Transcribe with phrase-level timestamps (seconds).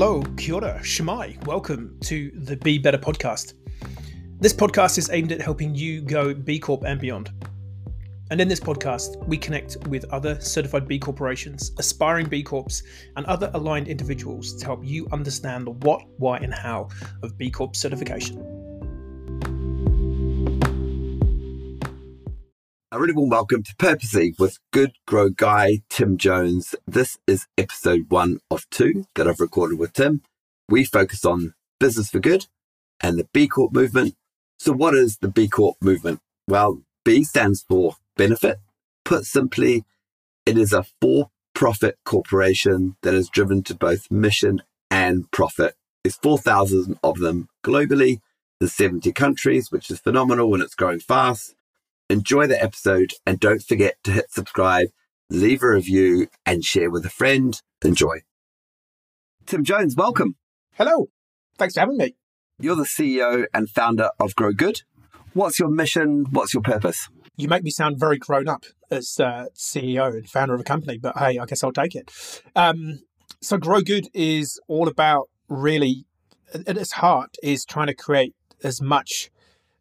[0.00, 1.44] Hello, kia ora, shemai.
[1.44, 3.54] Welcome to the Be Better podcast.
[4.38, 7.32] This podcast is aimed at helping you go B Corp and beyond.
[8.30, 12.80] And in this podcast, we connect with other certified B corporations, aspiring B Corps,
[13.16, 16.90] and other aligned individuals to help you understand the what, why, and how
[17.24, 18.57] of B Corp certification.
[22.90, 26.74] A really warm welcome to Purposely with Good Grow Guy Tim Jones.
[26.86, 30.22] This is episode one of two that I've recorded with Tim.
[30.70, 32.46] We focus on business for good
[33.02, 34.14] and the B Corp movement.
[34.58, 36.20] So, what is the B Corp movement?
[36.46, 38.58] Well, B stands for benefit.
[39.04, 39.84] Put simply,
[40.46, 45.74] it is a for profit corporation that is driven to both mission and profit.
[46.02, 48.22] There's 4,000 of them globally.
[48.60, 51.54] There's 70 countries, which is phenomenal and it's growing fast.
[52.10, 54.88] Enjoy the episode and don't forget to hit subscribe,
[55.28, 57.60] leave a review, and share with a friend.
[57.84, 58.22] Enjoy.
[59.44, 60.36] Tim Jones, welcome.
[60.72, 61.10] Hello.
[61.58, 62.14] Thanks for having me.
[62.58, 64.80] You're the CEO and founder of Grow Good.
[65.34, 66.24] What's your mission?
[66.30, 67.10] What's your purpose?
[67.36, 70.96] You make me sound very grown up as uh, CEO and founder of a company,
[70.96, 72.10] but hey, I guess I'll take it.
[72.56, 73.00] Um,
[73.42, 76.06] so, Grow Good is all about really,
[76.54, 78.34] at its heart, is trying to create
[78.64, 79.30] as much,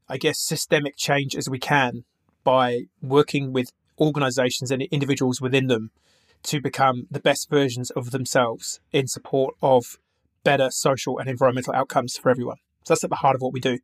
[0.09, 2.03] I guess, systemic change as we can
[2.47, 5.91] by working with organizations and individuals within them
[6.43, 9.97] to become the best versions of themselves in support of
[10.45, 12.55] better social and environmental outcomes for everyone.
[12.85, 13.79] So that's at the heart of what we do.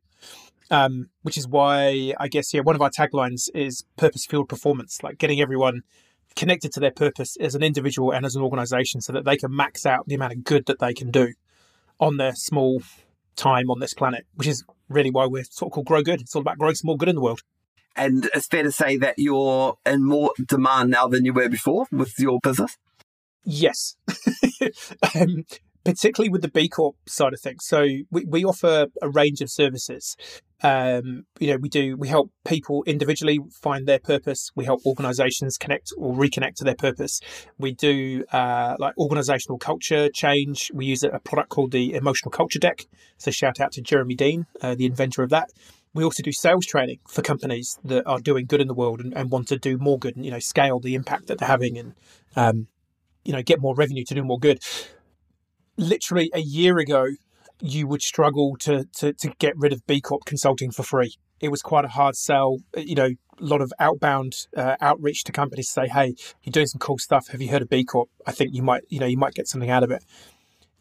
[0.70, 5.02] Um, which is why I guess yeah, one of our taglines is purpose fueled performance,
[5.02, 5.82] like getting everyone
[6.34, 9.54] connected to their purpose as an individual and as an organization so that they can
[9.54, 11.34] max out the amount of good that they can do
[12.00, 12.82] on their small
[13.36, 16.22] time on this planet, which is really why we're sort of called Grow Good.
[16.22, 17.42] It's all about growing small good in the world.
[17.96, 21.86] And it's fair to say that you're in more demand now than you were before
[21.92, 22.76] with your business?
[23.44, 23.96] Yes.
[25.14, 25.44] um,
[25.84, 27.64] particularly with the B Corp side of things.
[27.66, 30.16] So we, we offer a range of services.
[30.62, 34.50] Um, you know, we do we help people individually find their purpose.
[34.56, 37.20] We help organisations connect or reconnect to their purpose.
[37.58, 40.70] We do uh, like organisational culture change.
[40.72, 42.86] We use a product called the Emotional Culture Deck.
[43.18, 45.50] So shout out to Jeremy Dean, uh, the inventor of that
[45.94, 49.16] we also do sales training for companies that are doing good in the world and,
[49.16, 51.78] and want to do more good and you know scale the impact that they're having
[51.78, 51.94] and
[52.36, 52.66] um,
[53.24, 54.58] you know get more revenue to do more good.
[55.76, 57.06] Literally a year ago
[57.60, 61.14] you would struggle to, to to get rid of b corp consulting for free.
[61.40, 65.32] It was quite a hard sell you know a lot of outbound uh, outreach to
[65.32, 67.28] companies to say hey you're doing some cool stuff.
[67.28, 68.10] Have you heard of b corp?
[68.26, 70.04] I think you might you know you might get something out of it.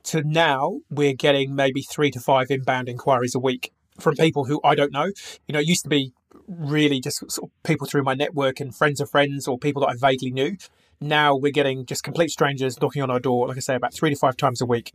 [0.06, 4.60] To now we're getting maybe three to five inbound inquiries a week from people who
[4.64, 5.12] I don't know.
[5.48, 6.14] You know, it used to be
[6.48, 9.90] really just sort of people through my network and friends of friends or people that
[9.90, 10.58] I vaguely knew.
[11.02, 14.10] Now we're getting just complete strangers knocking on our door, like I say, about three
[14.10, 14.94] to five times a week.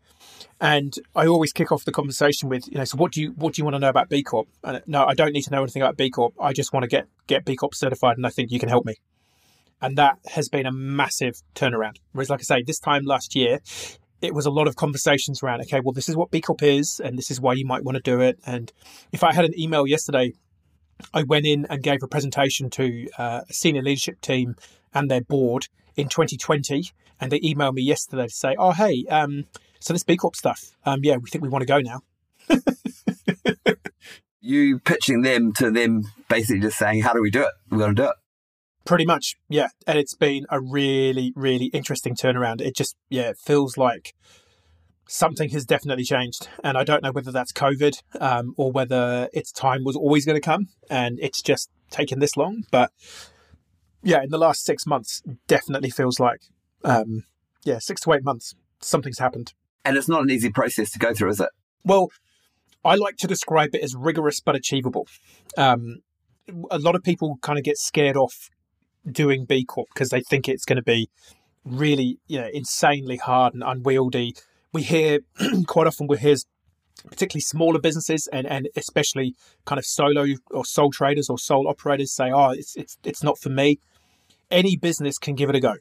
[0.60, 3.54] And I always kick off the conversation with, you know, so what do you what
[3.54, 4.48] do you want to know about B Corp?
[4.64, 6.34] And no, I don't need to know anything about B Corp.
[6.40, 8.86] I just want to get get B Corp certified, and I think you can help
[8.86, 8.94] me.
[9.80, 11.96] And that has been a massive turnaround.
[12.12, 13.60] Whereas, like I say, this time last year,
[14.20, 17.00] it was a lot of conversations around, okay, well, this is what B Corp is,
[17.02, 18.38] and this is why you might want to do it.
[18.46, 18.72] And
[19.12, 20.32] if I had an email yesterday,
[21.14, 24.56] I went in and gave a presentation to uh, a senior leadership team
[24.92, 26.90] and their board in 2020,
[27.20, 29.44] and they emailed me yesterday to say, oh, hey, um,
[29.80, 32.00] so this B Corp stuff, um, yeah, we think we want to go now.
[34.40, 37.52] you pitching them to them basically just saying, how do we do it?
[37.70, 38.14] We're going to do it.
[38.88, 39.68] Pretty much, yeah.
[39.86, 42.62] And it's been a really, really interesting turnaround.
[42.62, 44.14] It just, yeah, it feels like
[45.06, 46.48] something has definitely changed.
[46.64, 50.40] And I don't know whether that's COVID um, or whether its time was always going
[50.40, 52.64] to come and it's just taken this long.
[52.70, 52.90] But
[54.02, 56.40] yeah, in the last six months, definitely feels like,
[56.82, 57.24] um,
[57.66, 59.52] yeah, six to eight months, something's happened.
[59.84, 61.50] And it's not an easy process to go through, is it?
[61.84, 62.08] Well,
[62.82, 65.06] I like to describe it as rigorous but achievable.
[65.58, 65.98] Um,
[66.70, 68.48] a lot of people kind of get scared off
[69.12, 71.08] doing B Corp because they think it's going to be
[71.64, 74.34] really, you know, insanely hard and unwieldy.
[74.72, 75.20] We hear
[75.66, 76.36] quite often we hear
[77.06, 79.34] particularly smaller businesses and, and especially
[79.64, 83.38] kind of solo or sole traders or sole operators say, "Oh, it's it's it's not
[83.38, 83.78] for me."
[84.50, 85.74] Any business can give it a go.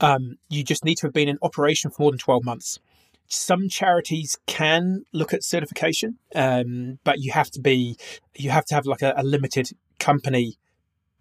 [0.00, 2.78] Um, you just need to have been in operation for more than twelve months.
[3.26, 7.96] Some charities can look at certification, um, but you have to be
[8.36, 10.56] you have to have like a, a limited company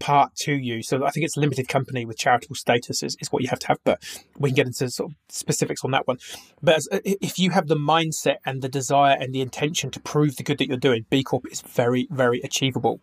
[0.03, 0.83] part to you.
[0.83, 3.67] So I think it's limited company with charitable status is, is what you have to
[3.69, 4.03] have, but
[4.37, 6.17] we can get into sort of specifics on that one.
[6.61, 10.01] But as, uh, if you have the mindset and the desire and the intention to
[10.01, 12.99] prove the good that you're doing, B Corp is very, very achievable.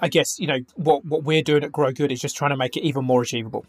[0.00, 2.56] I guess, you know, what, what we're doing at Grow Good is just trying to
[2.56, 3.64] make it even more achievable.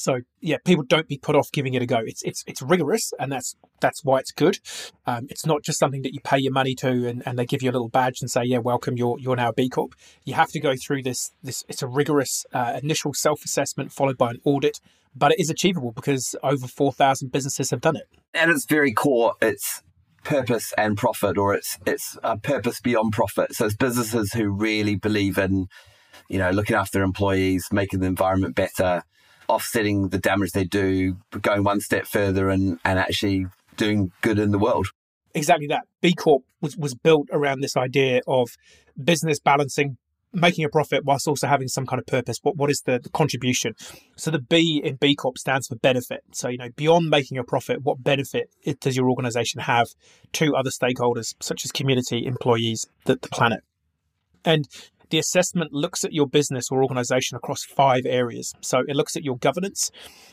[0.00, 2.00] So yeah, people don't be put off giving it a go.
[2.04, 4.58] It's it's it's rigorous, and that's that's why it's good.
[5.06, 7.62] Um, it's not just something that you pay your money to, and, and they give
[7.62, 9.94] you a little badge and say, yeah, welcome, you're you're now a B Corp.
[10.24, 11.64] You have to go through this this.
[11.68, 14.80] It's a rigorous uh, initial self assessment followed by an audit,
[15.14, 18.08] but it is achievable because over four thousand businesses have done it.
[18.32, 19.34] And it's very core.
[19.40, 19.82] It's
[20.24, 23.54] purpose and profit, or it's it's a purpose beyond profit.
[23.54, 25.68] So it's businesses who really believe in,
[26.28, 29.02] you know, looking after employees, making the environment better
[29.48, 33.46] offsetting the damage they do, going one step further and, and actually
[33.76, 34.88] doing good in the world.
[35.34, 35.82] Exactly that.
[36.00, 38.50] B Corp was, was built around this idea of
[39.02, 39.96] business balancing,
[40.32, 42.38] making a profit whilst also having some kind of purpose.
[42.42, 43.74] What what is the, the contribution?
[44.16, 46.22] So the B in B Corp stands for benefit.
[46.32, 48.48] So you know, beyond making a profit, what benefit
[48.80, 49.88] does your organization have
[50.34, 53.64] to other stakeholders such as community, employees, the, the planet?
[54.44, 54.68] And
[55.14, 58.52] the assessment looks at your business or organization across five areas.
[58.60, 59.92] So it looks at your governance,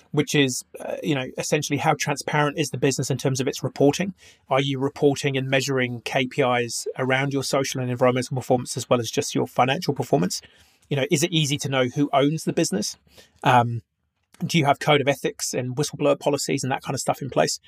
[0.09, 3.61] which is, uh, you know, essentially how transparent is the business in terms of its
[3.61, 4.15] reporting?
[4.49, 9.11] Are you reporting and measuring KPIs around your social and environmental performance as well as
[9.11, 10.41] just your financial performance?
[10.89, 12.97] You know, is it easy to know who owns the business?
[13.43, 13.83] Um,
[14.43, 17.29] do you have code of ethics and whistleblower policies and that kind of stuff in
[17.29, 17.59] place?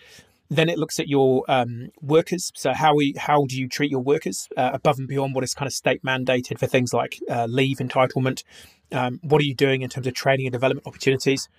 [0.53, 2.51] Then it looks at your um, workers.
[2.55, 5.53] So how we how do you treat your workers uh, above and beyond what is
[5.53, 8.44] kind of state mandated for things like uh, leave entitlement?
[8.91, 11.50] Um, what are you doing in terms of training and development opportunities?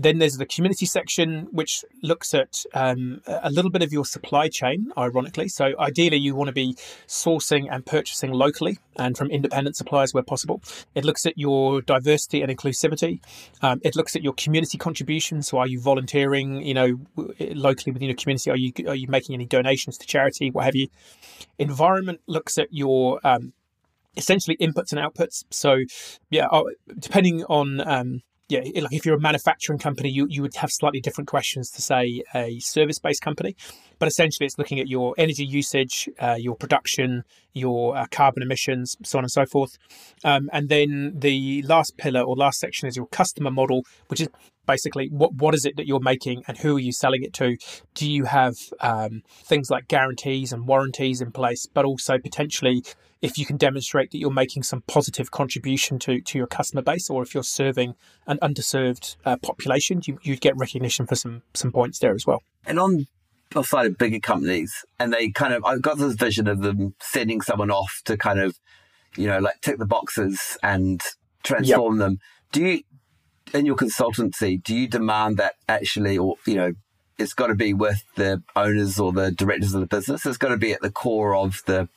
[0.00, 4.48] Then there's the community section, which looks at um, a little bit of your supply
[4.48, 5.48] chain, ironically.
[5.48, 6.74] So, ideally, you want to be
[7.06, 10.62] sourcing and purchasing locally and from independent suppliers where possible.
[10.94, 13.20] It looks at your diversity and inclusivity.
[13.60, 15.42] Um, it looks at your community contribution.
[15.42, 17.00] So, are you volunteering, you know,
[17.38, 18.50] locally within your community?
[18.50, 20.88] Are you are you making any donations to charity, what have you?
[21.58, 23.52] Environment looks at your um,
[24.16, 25.44] essentially inputs and outputs.
[25.50, 25.80] So,
[26.30, 26.62] yeah, uh,
[26.98, 31.00] depending on um, yeah, like if you're a manufacturing company, you, you would have slightly
[31.00, 33.54] different questions to say a service based company.
[34.00, 38.96] But essentially, it's looking at your energy usage, uh, your production, your uh, carbon emissions,
[39.04, 39.78] so on and so forth.
[40.24, 44.28] Um, and then the last pillar or last section is your customer model, which is
[44.66, 47.56] basically what what is it that you're making and who are you selling it to?
[47.94, 52.84] Do you have um, things like guarantees and warranties in place, but also potentially
[53.22, 57.10] if you can demonstrate that you're making some positive contribution to, to your customer base,
[57.10, 57.94] or if you're serving
[58.26, 62.42] an underserved uh, population, you, you'd get recognition for some some points there as well.
[62.64, 63.06] And on
[63.50, 66.94] the side of bigger companies, and they kind of, I've got this vision of them
[67.00, 68.58] sending someone off to kind of,
[69.16, 71.02] you know, like tick the boxes and
[71.42, 72.06] transform yep.
[72.06, 72.18] them.
[72.52, 72.82] Do you,
[73.52, 76.72] in your consultancy, do you demand that actually, or you know,
[77.18, 80.24] it's got to be with the owners or the directors of the business.
[80.24, 81.88] It's got to be at the core of the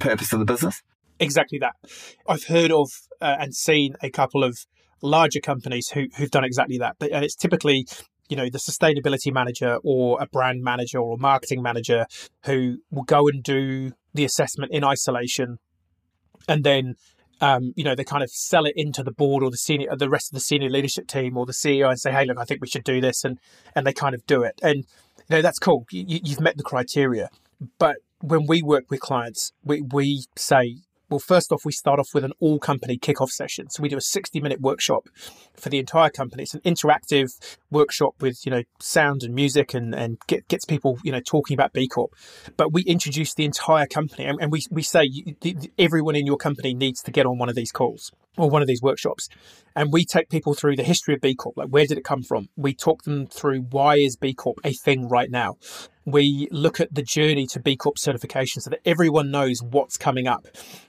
[0.00, 0.82] purpose of the business?
[1.20, 1.74] Exactly that.
[2.26, 2.90] I've heard of
[3.20, 4.58] uh, and seen a couple of
[5.00, 6.96] larger companies who, who've done exactly that.
[6.98, 7.86] But and it's typically
[8.28, 12.06] you know the sustainability manager or a brand manager or a marketing manager
[12.44, 15.58] who will go and do the assessment in isolation
[16.48, 16.94] and then
[17.42, 20.08] um, you know they kind of sell it into the board or the senior the
[20.08, 22.62] rest of the senior leadership team or the ceo and say hey look i think
[22.62, 23.38] we should do this and
[23.74, 24.58] and they kind of do it.
[24.62, 24.78] And
[25.28, 25.86] you know that's cool.
[25.90, 27.28] You, you've met the criteria.
[27.78, 30.78] But when we work with clients, we, we say,
[31.12, 33.68] well, first off, we start off with an all company kickoff session.
[33.68, 35.08] So we do a 60 minute workshop
[35.54, 36.42] for the entire company.
[36.42, 37.38] It's an interactive
[37.70, 41.54] workshop with, you know, sound and music and, and get, gets people, you know, talking
[41.54, 42.14] about B Corp.
[42.56, 45.08] But we introduce the entire company and, and we, we say
[45.78, 48.68] everyone in your company needs to get on one of these calls or one of
[48.68, 49.28] these workshops.
[49.74, 51.56] And we take people through the history of B Corp.
[51.56, 52.48] Like, where did it come from?
[52.56, 55.56] We talk them through why is B Corp a thing right now?
[56.04, 60.26] we look at the journey to B Corp certification so that everyone knows what's coming
[60.26, 60.46] up.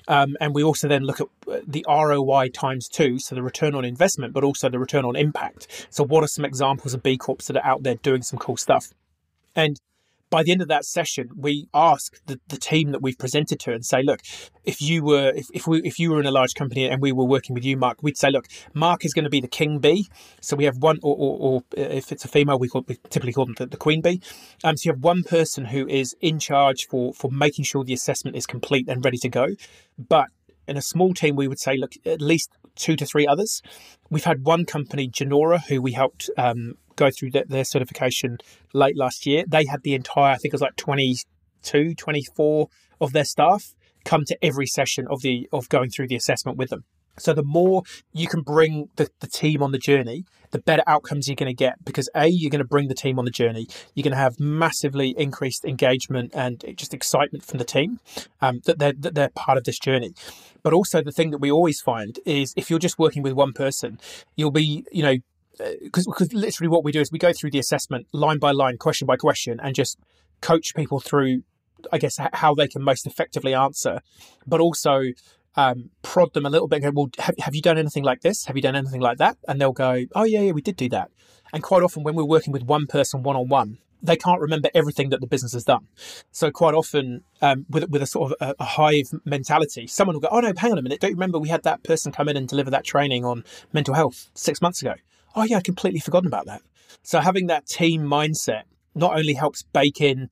[0.08, 3.76] Um, and we also then look at uh, the ROI times two, so the return
[3.76, 5.88] on investment, but also the return on impact.
[5.90, 8.58] So, what are some examples of B Corps that are out there doing some cool
[8.58, 8.88] stuff?
[9.56, 9.80] And
[10.34, 13.72] by the end of that session, we ask the, the team that we've presented to
[13.72, 14.22] and say, look,
[14.64, 17.12] if you were if, if we if you were in a large company and we
[17.12, 19.78] were working with you, Mark, we'd say, look, Mark is going to be the king
[19.78, 20.08] bee.
[20.42, 23.34] So we have one, or, or, or if it's a female, we, call, we typically
[23.34, 24.24] call them the, the queen bee.
[24.64, 27.94] Um, so you have one person who is in charge for for making sure the
[27.94, 29.50] assessment is complete and ready to go.
[30.00, 30.30] But
[30.68, 33.62] in a small team, we would say, look, at least two to three others.
[34.10, 38.38] We've had one company, Genora, who we helped um, go through their, their certification
[38.74, 39.46] late last year.
[39.48, 42.68] They had the entire, I think it was like 22, 24
[43.02, 43.74] of their staff
[44.06, 46.84] come to every session of the of going through the assessment with them.
[47.18, 51.28] So the more you can bring the, the team on the journey, the better outcomes
[51.28, 53.68] you're going to get because A, you're going to bring the team on the journey.
[53.94, 58.00] You're going to have massively increased engagement and just excitement from the team
[58.42, 60.14] um, that, they're, that they're part of this journey.
[60.64, 63.54] But also the thing that we always find is if you're just working with one
[63.54, 64.00] person,
[64.36, 65.18] you'll be, you know,
[65.58, 68.78] because because literally what we do is we go through the assessment line by line,
[68.78, 69.98] question by question, and just
[70.42, 71.44] coach people through,
[71.92, 74.02] I guess, how they can most effectively answer,
[74.46, 75.12] but also
[75.56, 76.84] um, prod them a little bit.
[76.84, 78.46] And go, well, have, have you done anything like this?
[78.46, 79.38] Have you done anything like that?
[79.48, 81.12] And they'll go, oh yeah, yeah, we did do that.
[81.52, 84.70] And quite often when we're working with one person one on one, they can't remember
[84.76, 85.88] everything that the business has done.
[86.32, 90.22] So quite often, um, with with a sort of a, a, hive mentality, someone will
[90.22, 91.00] go, "Oh no, hang on a minute!
[91.00, 93.94] Don't you remember we had that person come in and deliver that training on mental
[93.94, 94.96] health six months ago?"
[95.36, 96.62] Oh yeah, I completely forgotten about that.
[97.02, 98.64] So having that team mindset
[98.96, 100.30] not only helps bake in,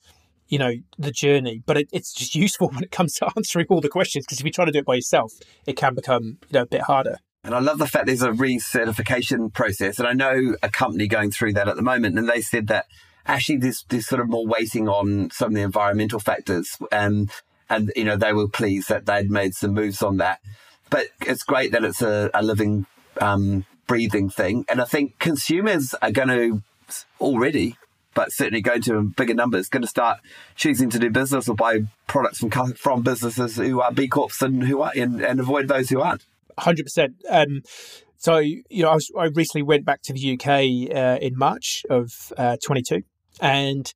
[0.48, 3.82] you know, the journey, but it, it's just useful when it comes to answering all
[3.82, 4.26] the questions.
[4.26, 5.34] Because if you try to do it by yourself,
[5.66, 7.18] it can become you know a bit harder.
[7.44, 9.98] And I love the fact there's a recertification process.
[9.98, 12.86] And I know a company going through that at the moment, and they said that
[13.26, 16.78] actually there's, there's sort of more waiting on some of the environmental factors.
[16.92, 17.30] Um,
[17.70, 20.40] and, you know, they were pleased that they'd made some moves on that.
[20.90, 22.86] But it's great that it's a, a living,
[23.20, 24.64] um, breathing thing.
[24.70, 26.64] And I think consumers are going to
[27.20, 27.76] already,
[28.14, 30.20] but certainly going to in bigger numbers, going to start
[30.56, 34.64] choosing to do business or buy products from from businesses who are B Corps and
[34.64, 36.26] who are and, and avoid those who aren't.
[36.58, 37.68] Hundred um, percent.
[38.16, 41.86] So you know, I, was, I, recently went back to the UK uh, in March
[41.90, 43.04] of uh, 22,
[43.42, 43.94] and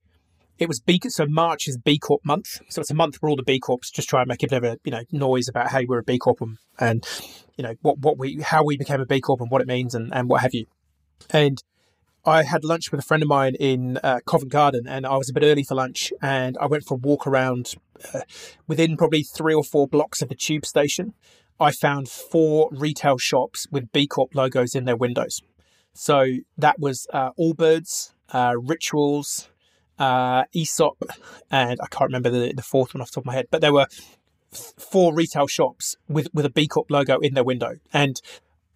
[0.57, 0.99] it was B.
[1.07, 3.79] So March is B Corp month, so it's a month where all the B Corps
[3.93, 6.03] just try and make a bit of a you know noise about hey we're a
[6.03, 7.05] B Corp and, and
[7.57, 9.93] you know what what we how we became a B Corp and what it means
[9.93, 10.65] and and what have you.
[11.29, 11.61] And
[12.25, 15.29] I had lunch with a friend of mine in uh, Covent Garden, and I was
[15.29, 17.75] a bit early for lunch, and I went for a walk around
[18.13, 18.21] uh,
[18.67, 21.13] within probably three or four blocks of the tube station.
[21.59, 25.41] I found four retail shops with B Corp logos in their windows.
[25.93, 26.25] So
[26.57, 29.49] that was uh, Allbirds, uh, Rituals,
[29.99, 31.03] uh, Aesop,
[31.51, 33.61] and I can't remember the, the fourth one off the top of my head, but
[33.61, 33.87] there were
[34.51, 37.75] four retail shops with, with a B Corp logo in their window.
[37.93, 38.21] And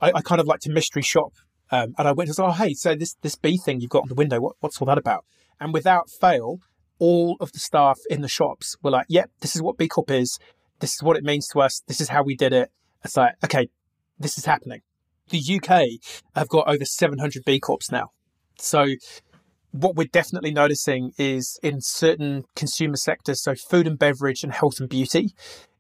[0.02, 1.34] I, I kind of like to mystery shop.
[1.72, 4.04] Um, and I went and said, oh, hey, so this, this B thing you've got
[4.04, 5.26] on the window, what, what's all that about?
[5.60, 6.60] And without fail,
[6.98, 10.10] all of the staff in the shops were like, yep, this is what B Corp
[10.12, 10.40] is.
[10.80, 11.82] This is what it means to us.
[11.88, 12.72] This is how we did it.
[13.04, 13.70] It's like, okay,
[14.18, 14.82] this is happening.
[15.30, 16.02] The UK
[16.36, 18.12] have got over 700 B Corps now.
[18.58, 18.88] So
[19.72, 24.80] what we're definitely noticing is in certain consumer sectors, so food and beverage and health
[24.80, 25.34] and beauty,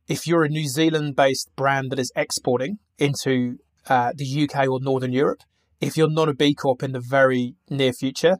[0.07, 4.79] if you're a New Zealand based brand that is exporting into uh, the UK or
[4.79, 5.41] Northern Europe,
[5.81, 8.37] if you're not a B Corp in the very near future,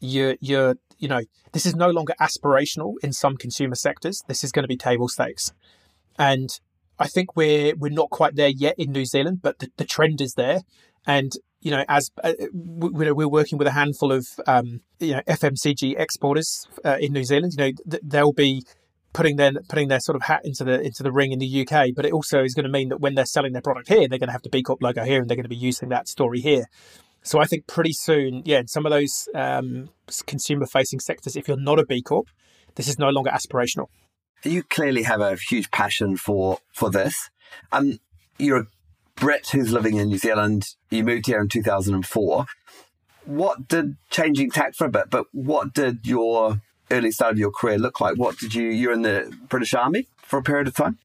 [0.00, 1.20] you're, you're, you know,
[1.52, 4.22] this is no longer aspirational in some consumer sectors.
[4.28, 5.52] This is going to be table stakes.
[6.18, 6.50] And
[6.98, 10.20] I think we're, we're not quite there yet in New Zealand, but the, the trend
[10.20, 10.60] is there.
[11.06, 15.20] And you know, as uh, we, we're working with a handful of um, you know
[15.28, 18.64] FMCG exporters uh, in New Zealand, you know, th- they'll be
[19.12, 21.88] putting their putting their sort of hat into the into the ring in the UK.
[21.94, 24.18] But it also is going to mean that when they're selling their product here, they're
[24.18, 26.08] going to have the B Corp logo here, and they're going to be using that
[26.08, 26.64] story here.
[27.22, 29.90] So I think pretty soon, yeah, in some of those um,
[30.26, 32.28] consumer facing sectors, if you're not a B Corp,
[32.76, 33.88] this is no longer aspirational.
[34.42, 37.28] You clearly have a huge passion for for this.
[37.72, 37.98] Um,
[38.38, 38.66] you're a
[39.20, 40.74] Brit who's living in New Zealand.
[40.88, 42.46] You moved here in 2004.
[43.26, 47.52] What did changing tack for a bit, but what did your early start of your
[47.52, 48.16] career look like?
[48.16, 50.98] What did you, you're in the British Army for a period of time?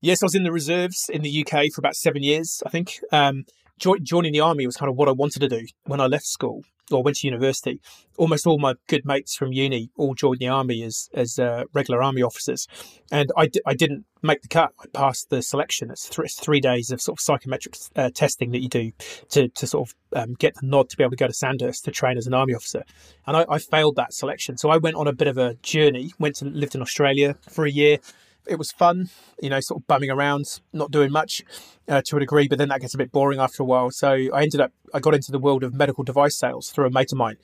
[0.00, 3.00] Yes, I was in the reserves in the UK for about seven years, I think.
[3.10, 3.44] Um,
[3.78, 6.62] joining the army was kind of what I wanted to do when I left school
[6.90, 7.80] or went to university.
[8.16, 12.02] Almost all my good mates from uni all joined the army as as uh, regular
[12.02, 12.66] army officers,
[13.10, 14.72] and I d- I didn't make the cut.
[14.80, 15.90] I passed the selection.
[15.90, 18.92] It's, th- it's three days of sort of psychometric uh, testing that you do
[19.30, 21.84] to to sort of um, get the nod to be able to go to Sandhurst
[21.84, 22.84] to train as an army officer,
[23.26, 24.56] and I, I failed that selection.
[24.56, 26.12] So I went on a bit of a journey.
[26.18, 27.98] Went to lived in Australia for a year
[28.46, 29.08] it was fun,
[29.40, 31.42] you know, sort of bumming around, not doing much
[31.88, 33.90] uh, to a degree, but then that gets a bit boring after a while.
[33.90, 36.90] So I ended up, I got into the world of medical device sales through a
[36.90, 37.36] mate of mine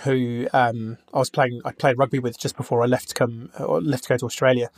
[0.00, 3.50] who um, I was playing, I played rugby with just before I left to come,
[3.58, 4.70] or left to go to Australia.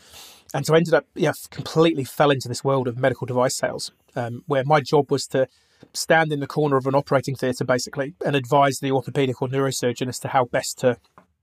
[0.53, 3.93] And so I ended up, yeah, completely fell into this world of medical device sales,
[4.17, 5.47] um, where my job was to
[5.93, 10.09] stand in the corner of an operating theatre basically and advise the orthopedic or neurosurgeon
[10.09, 10.99] as to how best to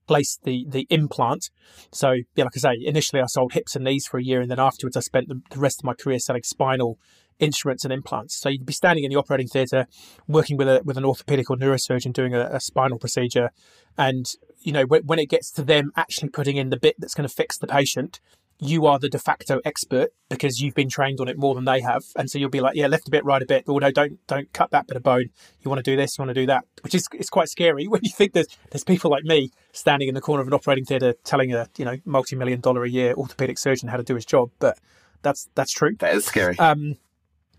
[0.07, 1.49] place the the implant.
[1.91, 4.49] So yeah, like I say, initially I sold hips and knees for a year, and
[4.49, 6.97] then afterwards I spent the, the rest of my career selling spinal
[7.39, 8.35] instruments and implants.
[8.35, 9.87] So you'd be standing in the operating theatre,
[10.27, 13.51] working with a with an orthopedic or neurosurgeon doing a, a spinal procedure,
[13.97, 14.25] and
[14.59, 17.27] you know when, when it gets to them actually putting in the bit that's going
[17.27, 18.19] to fix the patient,
[18.59, 21.81] you are the de facto expert because you've been trained on it more than they
[21.81, 23.65] have, and so you'll be like, yeah, left a bit, right a bit.
[23.67, 25.29] Oh no, don't don't cut that bit of bone.
[25.61, 27.87] You want to do this, you want to do that, which is it's quite scary
[27.87, 30.85] when you think there's there's people like me standing in the corner of an operating
[30.85, 34.15] theatre telling a you know multi million dollar a year orthopedic surgeon how to do
[34.15, 34.77] his job, but
[35.21, 35.95] that's that's true.
[35.99, 36.57] That is scary.
[36.59, 36.97] Um,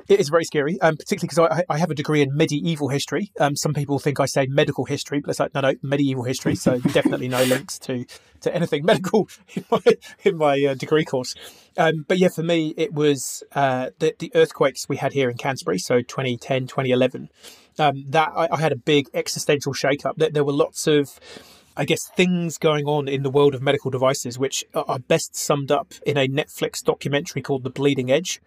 [0.09, 3.31] It is very scary, um, particularly because I, I, have a degree in medieval history.
[3.39, 6.55] Um, some people think I say medical history, but it's like no, no, medieval history.
[6.55, 8.07] So definitely no links to
[8.41, 9.83] to anything medical in my
[10.25, 11.35] in my uh, degree course.
[11.77, 15.37] Um, but yeah, for me, it was uh, the the earthquakes we had here in
[15.37, 17.29] Canterbury, so 2010, 2011.
[17.79, 20.17] Um, that I, I, had a big existential shake-up.
[20.17, 21.21] There, there were lots of
[21.77, 25.71] I guess, things going on in the world of medical devices, which are best summed
[25.71, 28.41] up in a Netflix documentary called The Bleeding Edge.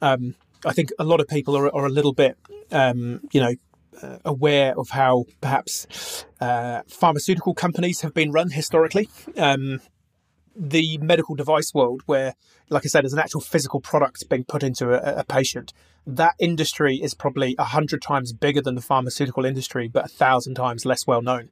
[0.00, 2.36] Um, I think a lot of people are, are a little bit,
[2.70, 3.54] um, you know,
[4.02, 9.08] uh, aware of how perhaps uh, pharmaceutical companies have been run historically.
[9.36, 9.80] Um,
[10.54, 12.34] the medical device world, where,
[12.68, 15.72] like I said, there's an actual physical product being put into a, a patient,
[16.06, 20.54] that industry is probably a hundred times bigger than the pharmaceutical industry, but a thousand
[20.54, 21.50] times less well known.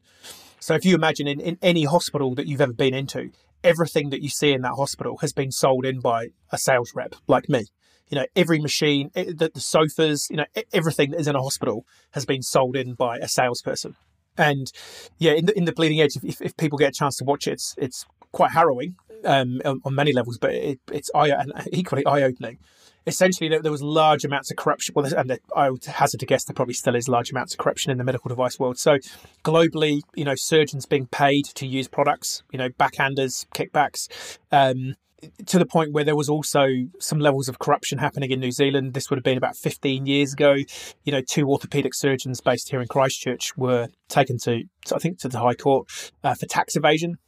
[0.59, 3.31] So if you imagine in, in any hospital that you've ever been into,
[3.63, 7.15] everything that you see in that hospital has been sold in by a sales rep
[7.27, 7.67] like me.
[8.11, 11.43] You know, every machine, eh, the, the sofas, you know, everything that is in a
[11.43, 13.97] hospital has been sold in by a salesperson.
[14.37, 14.71] And
[15.19, 17.47] yeah, in the, in the bleeding edge, if, if people get a chance to watch
[17.47, 22.05] it, it's, it's quite harrowing um, on, many levels, but it, it's eye, and equally
[22.07, 22.59] eye opening
[23.07, 24.95] essentially there, there, was large amounts of corruption.
[24.95, 27.91] Well, and I would hazard to guess there probably still is large amounts of corruption
[27.91, 28.79] in the medical device world.
[28.79, 28.99] So
[29.45, 34.09] globally, you know, surgeons being paid to use products, you know, backhanders, kickbacks.
[34.53, 34.97] Um,
[35.47, 36.67] to the point where there was also
[36.99, 38.95] some levels of corruption happening in New Zealand.
[38.95, 40.57] This would have been about 15 years ago.
[41.05, 44.63] You know, two orthopedic surgeons based here in Christchurch were taken to,
[44.95, 45.89] I think, to the High Court
[46.25, 47.19] uh, for tax evasion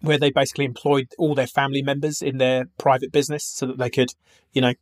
[0.00, 3.90] where they basically employed all their family members in their private business so that they
[3.90, 4.10] could,
[4.52, 4.74] you know,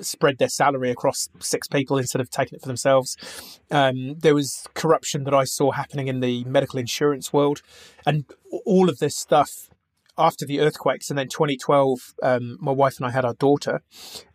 [0.00, 3.60] spread their salary across six people instead of taking it for themselves.
[3.70, 7.62] Um, there was corruption that I saw happening in the medical insurance world,
[8.06, 8.24] and
[8.64, 9.68] all of this stuff.
[10.20, 13.80] After the earthquakes, and then 2012, um, my wife and I had our daughter.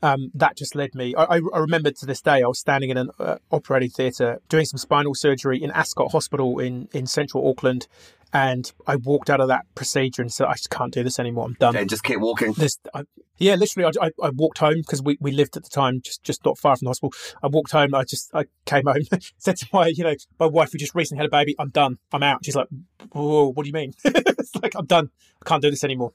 [0.01, 1.13] Um, that just led me.
[1.15, 4.65] I, I, remember to this day, I was standing in an uh, operating theatre doing
[4.65, 7.87] some spinal surgery in Ascot Hospital in in central Auckland,
[8.35, 11.45] and I walked out of that procedure and said, I just can't do this anymore.
[11.45, 11.73] I'm done.
[11.77, 12.51] And just keep walking.
[12.51, 13.03] This, I,
[13.37, 16.21] yeah, literally, I, I, I walked home because we, we lived at the time just,
[16.21, 17.13] just not far from the hospital.
[17.41, 17.95] I walked home.
[17.95, 19.03] I just I came home,
[19.37, 21.97] said to my you know my wife who just recently had a baby, I'm done.
[22.11, 22.43] I'm out.
[22.43, 22.67] She's like,
[23.13, 23.93] Whoa, what do you mean?
[24.03, 25.11] it's like I'm done.
[25.41, 26.11] I can't do this anymore.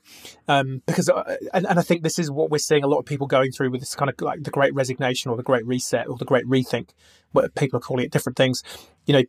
[0.47, 3.07] Um, because uh, and, and I think this is what we're seeing a lot of
[3.07, 6.07] people going through with this kind of like the Great Resignation or the Great Reset
[6.07, 6.90] or the Great Rethink,
[7.33, 8.62] what people are calling it different things.
[9.07, 9.23] You know,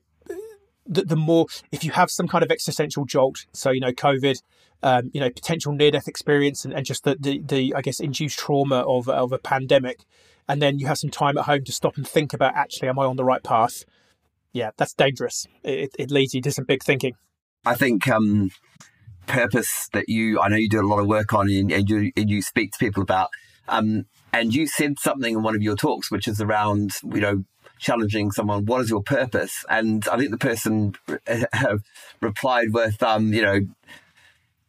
[0.85, 4.41] the, the more if you have some kind of existential jolt, so you know COVID,
[4.83, 7.99] um, you know potential near death experience, and, and just the, the, the I guess
[7.99, 10.05] induced trauma of of a pandemic,
[10.47, 12.99] and then you have some time at home to stop and think about actually, am
[12.99, 13.85] I on the right path?
[14.53, 15.47] Yeah, that's dangerous.
[15.63, 17.15] It, it leads you to some big thinking.
[17.65, 18.51] I think um,
[19.27, 22.11] purpose that you I know you do a lot of work on, and, and you
[22.15, 23.29] and you speak to people about.
[23.67, 27.43] Um, and you said something in one of your talks, which is around, you know,
[27.81, 29.65] challenging someone, what is your purpose?
[29.67, 30.95] And I think the person
[32.21, 33.59] replied with, um, you know,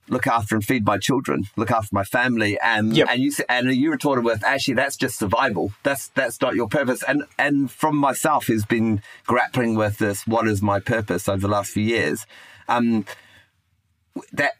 [0.08, 3.08] look after and feed my children, look after my family, and yep.
[3.10, 5.72] and you and you retorted with, actually, that's just survival.
[5.82, 7.04] That's that's not your purpose.
[7.06, 11.48] And and from myself, who's been grappling with this, what is my purpose over the
[11.48, 12.26] last few years?
[12.68, 13.04] Um,
[14.32, 14.52] that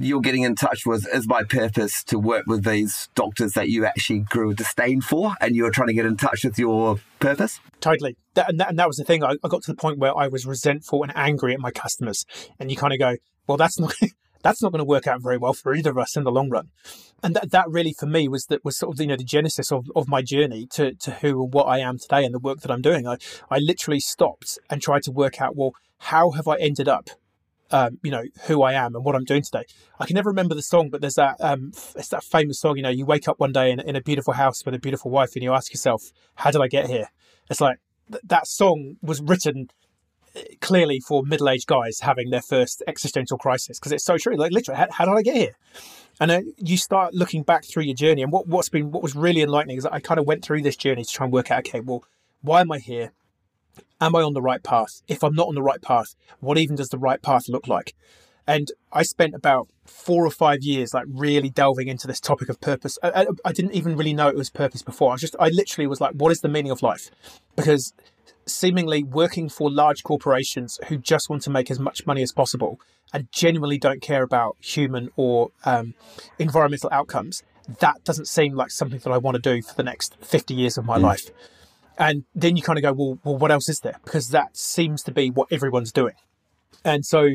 [0.00, 3.84] you're getting in touch with is my purpose to work with these doctors that you
[3.84, 7.60] actually grew a disdain for and you're trying to get in touch with your purpose?
[7.80, 8.16] Totally.
[8.34, 9.22] That, and, that, and that was the thing.
[9.22, 12.24] I, I got to the point where i was resentful and angry at my customers.
[12.58, 13.16] And you kind of go
[13.46, 13.94] well that's not
[14.42, 16.50] that's not going to work out very well for either of us in the long
[16.50, 16.68] run.
[17.22, 19.72] And that, that really for me was that was sort of you know the genesis
[19.72, 22.60] of, of my journey to, to who and what i am today and the work
[22.60, 23.06] that i'm doing.
[23.06, 23.16] I,
[23.50, 27.10] I literally stopped and tried to work out well how have i ended up
[27.70, 29.64] um, you know who I am and what I'm doing today.
[29.98, 32.76] I can never remember the song, but there's that um, it's that famous song.
[32.76, 35.10] You know, you wake up one day in, in a beautiful house with a beautiful
[35.10, 37.08] wife, and you ask yourself, "How did I get here?"
[37.50, 37.78] It's like
[38.10, 39.68] th- that song was written
[40.36, 44.36] uh, clearly for middle-aged guys having their first existential crisis because it's so true.
[44.36, 45.56] Like literally, how, how did I get here?
[46.18, 49.14] And uh, you start looking back through your journey, and what what's been what was
[49.14, 51.50] really enlightening is that I kind of went through this journey to try and work
[51.50, 52.04] out, okay, well,
[52.42, 53.12] why am I here?
[54.00, 55.02] Am I on the right path?
[55.08, 57.94] If I'm not on the right path, what even does the right path look like?
[58.46, 62.60] And I spent about four or five years like really delving into this topic of
[62.60, 62.98] purpose.
[63.02, 65.10] I, I, I, didn't even really know it was purpose before.
[65.10, 67.10] I was just, I literally was like, what is the meaning of life?
[67.56, 67.92] Because
[68.46, 72.80] seemingly working for large corporations who just want to make as much money as possible
[73.12, 75.94] and genuinely don't care about human or um,
[76.38, 77.42] environmental outcomes,
[77.80, 80.78] that doesn't seem like something that I want to do for the next 50 years
[80.78, 81.02] of my mm.
[81.02, 81.30] life.
[81.98, 83.96] And then you kind of go, well, well, what else is there?
[84.04, 86.14] Because that seems to be what everyone's doing.
[86.84, 87.30] And so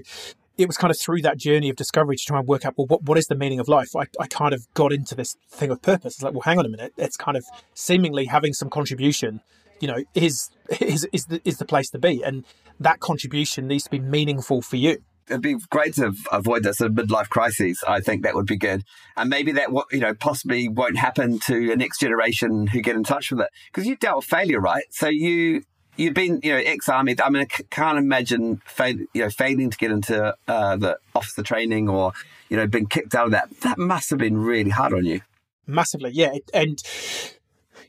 [0.58, 2.88] it was kind of through that journey of discovery to try and work out well
[2.88, 3.90] what, what is the meaning of life?
[3.96, 6.16] I, I kind of got into this thing of purpose.
[6.16, 6.94] It's like well hang on a minute.
[6.98, 9.42] It's kind of seemingly having some contribution
[9.80, 12.24] you know is is is the, is the place to be.
[12.24, 12.46] And
[12.80, 16.92] that contribution needs to be meaningful for you it'd be great to avoid that sort
[16.92, 17.84] of midlife crises.
[17.88, 18.84] I think that would be good,
[19.16, 23.04] and maybe that you know possibly won't happen to the next generation who get in
[23.04, 24.84] touch with it because you dealt with failure, right?
[24.92, 25.64] So you
[25.96, 27.16] you've been you know ex-army.
[27.24, 31.44] I mean, I can't imagine fail, you know failing to get into uh, the officer
[31.44, 32.14] training or
[32.50, 33.50] you know being kicked out of that.
[33.62, 35.22] That must have been really hard on you.
[35.66, 36.82] Massively, yeah, and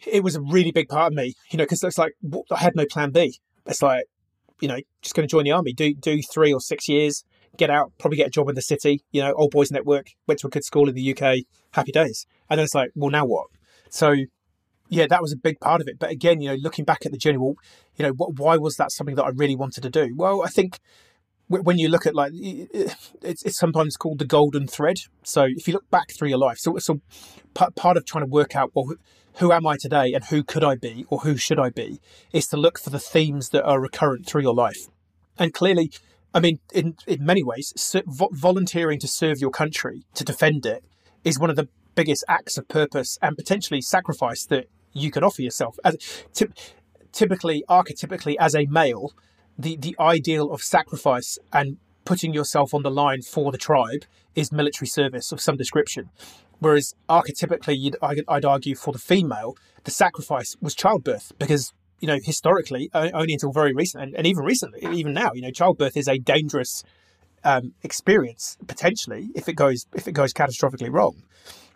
[0.07, 2.15] it was a really big part of me, you know, because it's like
[2.51, 3.39] I had no plan B.
[3.67, 4.07] It's like
[4.63, 7.25] you know, just going to join the army, do do three or six years,
[7.57, 10.41] get out, probably get a job in the city, you know, old boys network, went
[10.41, 12.27] to a good school in the UK, happy days.
[12.49, 13.47] And then it's like, well, now what?
[13.91, 14.15] So,
[14.89, 15.99] yeah, that was a big part of it.
[15.99, 17.55] But again, you know, looking back at the journey, well,
[17.97, 20.15] you know, what, why was that something that I really wanted to do?
[20.17, 20.79] Well, I think
[21.49, 25.75] when you look at like it's, it's sometimes called the golden thread so if you
[25.75, 27.01] look back through your life so so
[27.53, 28.95] part of trying to work out well
[29.35, 32.01] who am i today and who could i be or who should i be
[32.33, 34.89] is to look for the themes that are recurrent through your life
[35.39, 35.91] and clearly
[36.35, 37.73] I mean, in, in many ways,
[38.07, 40.85] volunteering to serve your country, to defend it,
[41.25, 45.43] is one of the biggest acts of purpose and potentially sacrifice that you can offer
[45.43, 45.79] yourself.
[45.85, 45.97] As,
[47.13, 49.13] typically, archetypically, as a male,
[49.59, 54.51] the, the ideal of sacrifice and putting yourself on the line for the tribe is
[54.51, 56.11] military service of some description.
[56.59, 62.19] Whereas archetypically, I'd, I'd argue for the female, the sacrifice was childbirth because you know,
[62.23, 66.09] historically, only until very recent, and, and even recently, even now, you know, childbirth is
[66.09, 66.83] a dangerous
[67.45, 71.23] um, experience potentially if it goes if it goes catastrophically wrong.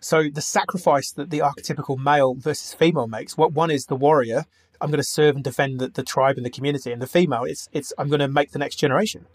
[0.01, 4.45] So the sacrifice that the archetypical male versus female makes, what one is the warrior,
[4.79, 7.45] I'm going to serve and defend the, the tribe and the community, and the female,
[7.45, 9.27] it's it's I'm going to make the next generation.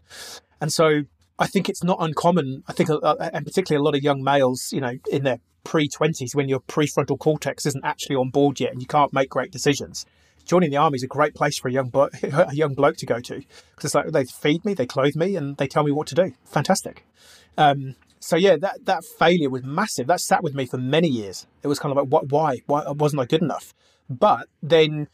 [0.60, 1.04] And so
[1.38, 2.64] I think it's not uncommon.
[2.68, 5.88] I think, uh, and particularly a lot of young males, you know, in their pre
[5.88, 9.50] twenties, when your prefrontal cortex isn't actually on board yet, and you can't make great
[9.50, 10.04] decisions
[10.44, 13.06] joining the army is a great place for a young blo- a young bloke to
[13.06, 15.90] go to because it's like they feed me, they clothe me, and they tell me
[15.90, 16.32] what to do.
[16.44, 17.04] Fantastic.
[17.56, 20.06] Um, so yeah, that that failure was massive.
[20.06, 21.46] That sat with me for many years.
[21.62, 22.30] It was kind of like, what?
[22.30, 22.62] Why?
[22.66, 23.74] Why wasn't I good enough?
[24.08, 25.08] But then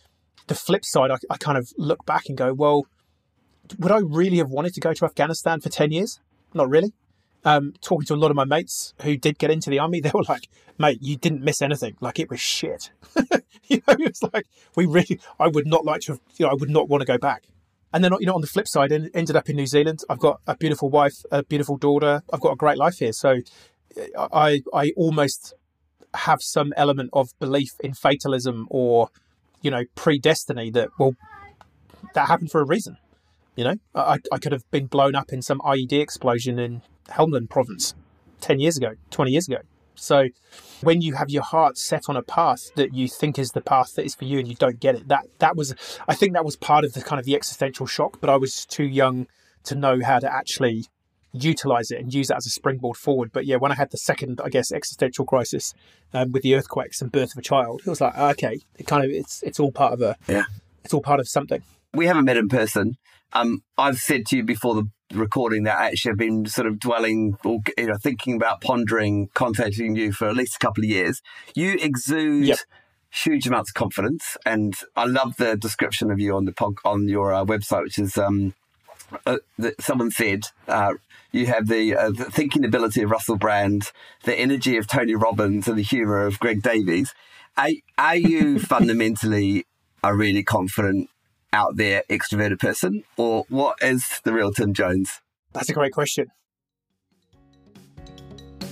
[0.47, 2.87] the flip side, I, I kind of look back and go, well,
[3.79, 6.21] would I really have wanted to go to Afghanistan for ten years?
[6.55, 6.93] Not really
[7.45, 10.11] um, talking to a lot of my mates who did get into the army, they
[10.13, 10.49] were like,
[10.79, 11.97] mate, you didn't miss anything.
[12.01, 12.91] Like it was shit.
[13.65, 14.47] you know, it's like,
[14.77, 17.07] we really, I would not like to have, you know, I would not want to
[17.07, 17.45] go back.
[17.93, 20.01] And then, you know, on the flip side, I ended up in New Zealand.
[20.11, 22.23] I've got a beautiful wife, a beautiful daughter.
[22.33, 23.13] I've got a great life here.
[23.13, 23.39] So
[24.17, 25.55] I, I almost
[26.15, 29.09] have some element of belief in fatalism or,
[29.63, 31.15] you know, predestiny that, well,
[32.15, 32.99] that happened for a reason.
[33.57, 37.51] You know, I, I could have been blown up in some IED explosion in Helmand
[37.51, 37.95] province
[38.41, 39.59] 10 years ago, 20 years ago.
[39.95, 40.29] So
[40.81, 43.95] when you have your heart set on a path that you think is the path
[43.97, 45.75] that is for you and you don't get it, that that was
[46.07, 48.65] I think that was part of the kind of the existential shock, but I was
[48.65, 49.27] too young
[49.65, 50.87] to know how to actually
[51.33, 53.31] utilize it and use it as a springboard forward.
[53.33, 55.75] But yeah, when I had the second, I guess, existential crisis
[56.15, 59.05] um, with the earthquakes and birth of a child, it was like, okay, it kind
[59.05, 60.45] of it's it's all part of a yeah,
[60.85, 61.63] it's all part of something.
[61.93, 62.97] We haven't met in person.
[63.33, 67.39] Um, I've said to you before the recording that actually I've been sort of dwelling
[67.45, 71.23] or you know thinking about pondering contacting you for at least a couple of years.
[71.55, 72.59] You exude yep.
[73.11, 77.09] huge amounts of confidence, and I love the description of you on the pod, on
[77.09, 78.55] your uh, website, which is um,
[79.27, 80.45] uh, that someone said.
[80.67, 80.95] Uh,
[81.31, 83.93] you have the, uh, the, thinking ability of Russell Brand,
[84.25, 87.15] the energy of Tony Robbins, and the humour of Greg Davies.
[87.57, 87.69] Are,
[87.99, 89.67] are you fundamentally
[90.03, 91.11] a really confident
[91.53, 95.21] out there extroverted person, or what is the real Tim Jones?
[95.53, 96.27] That's a great question.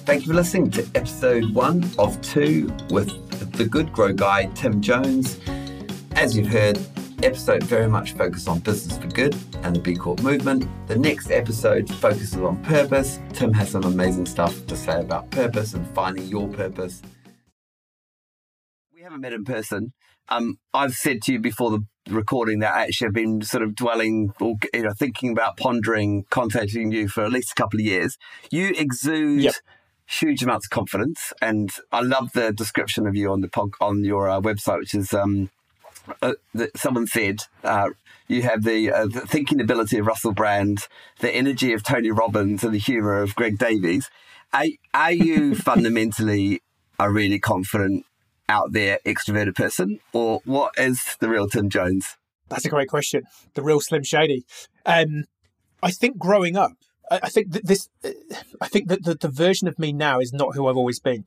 [0.06, 3.10] Thank you for listening to episode one of two with
[3.52, 5.40] the Good Grow guy, Tim Jones.
[6.12, 6.78] As you've heard,
[7.22, 10.68] episode very much focused on business for good and the B Corp movement.
[10.86, 13.18] The next episode focuses on purpose.
[13.32, 17.02] Tim has some amazing stuff to say about purpose and finding your purpose.
[18.94, 19.92] We haven't met in person.
[20.28, 24.32] Um, I've said to you before the recording that actually I've been sort of dwelling
[24.40, 28.16] or you know thinking about pondering contacting you for at least a couple of years.
[28.50, 29.54] You exude yep.
[30.06, 34.04] huge amounts of confidence, and I love the description of you on the pod, on
[34.04, 35.50] your uh, website, which is um,
[36.22, 37.40] uh, that someone said.
[37.64, 37.90] Uh,
[38.28, 40.88] you have the, uh, the, thinking ability of Russell Brand,
[41.20, 44.10] the energy of Tony Robbins, and the humour of Greg Davies.
[44.52, 46.60] Are, are you fundamentally
[46.98, 48.04] a really confident
[48.48, 52.16] out there extroverted person, or what is the real Tim Jones?
[52.48, 53.24] That's a great question.
[53.54, 54.44] The real Slim Shady.
[54.84, 55.24] Um,
[55.82, 56.72] I think growing up,
[57.10, 57.88] I, think that this,
[58.60, 61.24] I think that the, the version of me now is not who I've always been.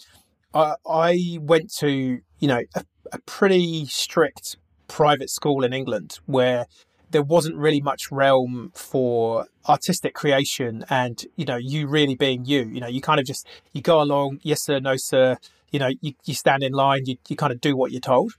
[0.53, 6.65] I, I went to, you know, a, a pretty strict private school in England where
[7.11, 12.65] there wasn't really much realm for artistic creation and you know you really being you
[12.65, 15.37] you know you kind of just you go along yes sir no sir
[15.71, 18.33] you know you, you stand in line you, you kind of do what you're told.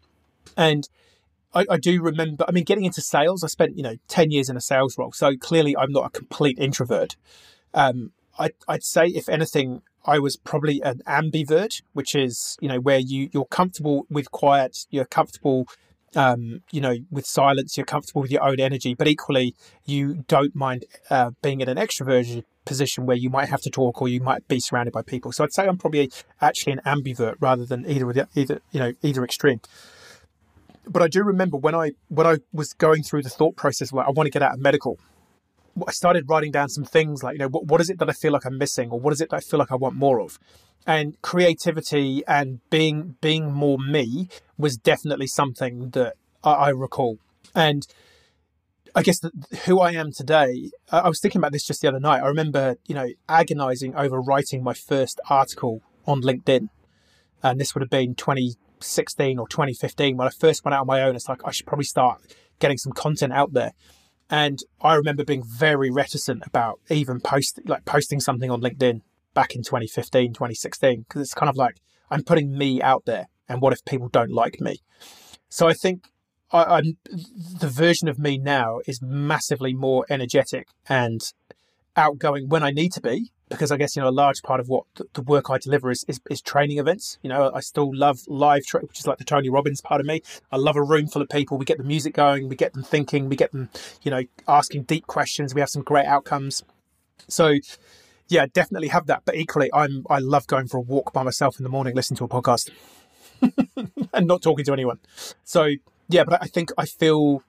[0.56, 0.88] And
[1.54, 4.48] I, I do remember i mean getting into sales i spent you know 10 years
[4.48, 7.16] in a sales role so clearly i'm not a complete introvert.
[7.74, 12.80] Um, I, i'd say if anything I was probably an ambivert, which is you know
[12.80, 15.68] where you you're comfortable with quiet, you're comfortable
[16.16, 20.54] um, you know, with silence, you're comfortable with your own energy, but equally, you don't
[20.54, 24.20] mind uh, being in an extroverted position where you might have to talk or you
[24.20, 25.32] might be surrounded by people.
[25.32, 28.92] So I'd say I'm probably actually an ambivert rather than either the, either you know
[29.02, 29.60] either extreme.
[30.86, 34.06] But I do remember when I when I was going through the thought process where
[34.06, 34.98] I want to get out of medical,
[35.86, 38.12] I started writing down some things like you know what, what is it that I
[38.12, 40.20] feel like I'm missing or what is it that I feel like I want more
[40.20, 40.38] of
[40.86, 47.18] and creativity and being being more me was definitely something that I, I recall.
[47.54, 47.86] And
[48.94, 49.30] I guess the,
[49.66, 52.22] who I am today, I was thinking about this just the other night.
[52.22, 56.68] I remember, you know, agonizing over writing my first article on LinkedIn.
[57.42, 61.02] And this would have been 2016 or 2015 when I first went out on my
[61.02, 61.16] own.
[61.16, 62.20] It's like, I should probably start
[62.58, 63.72] getting some content out there.
[64.28, 69.02] And I remember being very reticent about even post like posting something on LinkedIn
[69.34, 73.26] back in 2015, 2016, because it's kind of like I'm putting me out there.
[73.48, 74.76] And what if people don't like me?
[75.48, 76.04] So I think
[76.52, 76.96] I, am
[77.60, 81.22] the version of me now is massively more energetic and
[81.96, 84.68] outgoing when I need to be, because I guess you know a large part of
[84.68, 87.18] what the work I deliver is, is, is training events.
[87.22, 90.06] You know, I still love live, tra- which is like the Tony Robbins part of
[90.06, 90.22] me.
[90.50, 91.58] I love a room full of people.
[91.58, 93.68] We get the music going, we get them thinking, we get them,
[94.02, 95.54] you know, asking deep questions.
[95.54, 96.64] We have some great outcomes.
[97.28, 97.54] So
[98.28, 99.22] yeah, definitely have that.
[99.24, 102.16] But equally, I'm I love going for a walk by myself in the morning, listening
[102.18, 102.70] to a podcast,
[104.14, 105.00] and not talking to anyone.
[105.44, 105.74] So
[106.10, 107.42] yeah, but I think I feel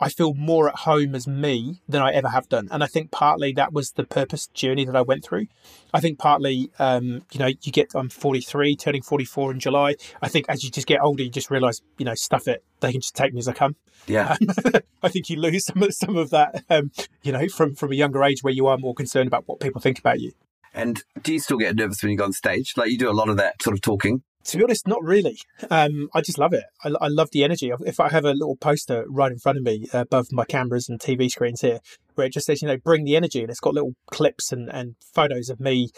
[0.00, 2.68] I feel more at home as me than I ever have done.
[2.70, 5.46] And I think partly that was the purpose journey that I went through.
[5.92, 9.94] I think partly, um, you know, you get, I'm 43, turning 44 in July.
[10.20, 12.64] I think as you just get older, you just realize, you know, stuff it.
[12.80, 13.76] They can just take me as I come.
[14.06, 14.36] Yeah.
[14.40, 16.90] Um, I think you lose some of, some of that, um,
[17.22, 19.80] you know, from, from a younger age where you are more concerned about what people
[19.80, 20.32] think about you.
[20.74, 22.74] And do you still get nervous when you go on stage?
[22.76, 25.38] Like you do a lot of that sort of talking to be honest, not really.
[25.70, 26.64] Um, I just love it.
[26.84, 27.72] I, I, love the energy.
[27.80, 31.00] If I have a little poster right in front of me above my cameras and
[31.00, 31.80] TV screens here,
[32.14, 34.68] where it just says, you know, bring the energy, and it's got little clips and,
[34.68, 35.90] and photos of me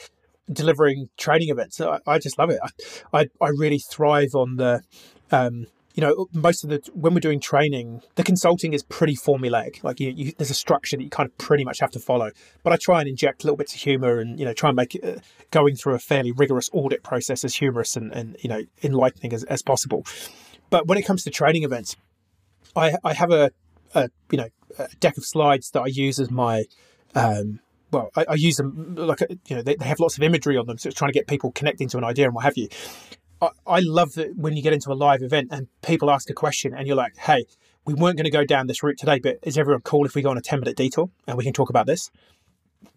[0.51, 1.81] delivering training events.
[1.81, 2.61] I, I just love it.
[2.63, 4.83] I, I, I really thrive on the
[5.31, 9.83] um, you know, most of the when we're doing training, the consulting is pretty formulaic.
[9.83, 12.31] Like you, you, there's a structure that you kind of pretty much have to follow.
[12.63, 14.95] But I try and inject little bits of humor, and you know, try and make
[14.95, 18.63] it, uh, going through a fairly rigorous audit process as humorous and, and you know
[18.83, 20.05] enlightening as, as possible.
[20.69, 21.97] But when it comes to training events,
[22.77, 23.51] I I have a,
[23.95, 26.65] a you know a deck of slides that I use as my
[27.15, 30.59] um, well, I, I, use them like you know they, they, have lots of imagery
[30.59, 32.59] on them, so it's trying to get people connecting to an idea and what have
[32.59, 32.69] you.
[33.41, 36.75] I, love that when you get into a live event and people ask a question
[36.75, 37.45] and you're like, hey,
[37.85, 40.23] we weren't going to go down this route today, but is everyone cool if we
[40.23, 42.11] go on a 10 minute detour and we can talk about this?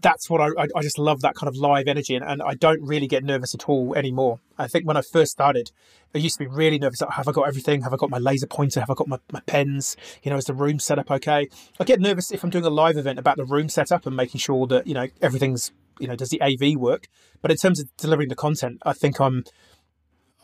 [0.01, 2.15] That's what I, I just love that kind of live energy.
[2.15, 4.39] And, and I don't really get nervous at all anymore.
[4.57, 5.71] I think when I first started,
[6.15, 7.01] I used to be really nervous.
[7.01, 7.81] Like, have I got everything?
[7.81, 8.79] Have I got my laser pointer?
[8.79, 9.97] Have I got my, my pens?
[10.23, 11.49] You know, is the room set up okay?
[11.79, 14.39] I get nervous if I'm doing a live event about the room setup and making
[14.39, 17.07] sure that, you know, everything's, you know, does the AV work?
[17.41, 19.43] But in terms of delivering the content, I think I'm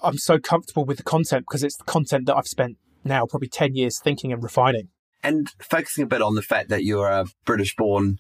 [0.03, 3.47] I'm so comfortable with the content because it's the content that I've spent now probably
[3.47, 4.89] 10 years thinking and refining.
[5.23, 8.19] And focusing a bit on the fact that you're a British born,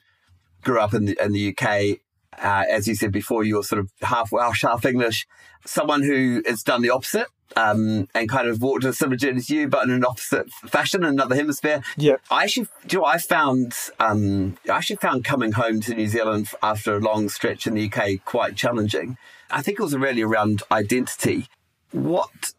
[0.63, 1.99] grew up in the, in the UK,
[2.43, 5.27] uh, as you said before, you're sort of half Welsh, half English,
[5.65, 9.55] someone who has done the opposite um, and kind of walked a similar journey to
[9.55, 11.81] you, but in an opposite fashion, in another hemisphere.
[11.95, 12.15] Yeah.
[12.29, 16.49] I actually, you know, I found, um, I actually found coming home to New Zealand
[16.61, 19.17] after a long stretch in the UK quite challenging.
[19.51, 21.47] I think it was really around identity
[21.95, 22.53] what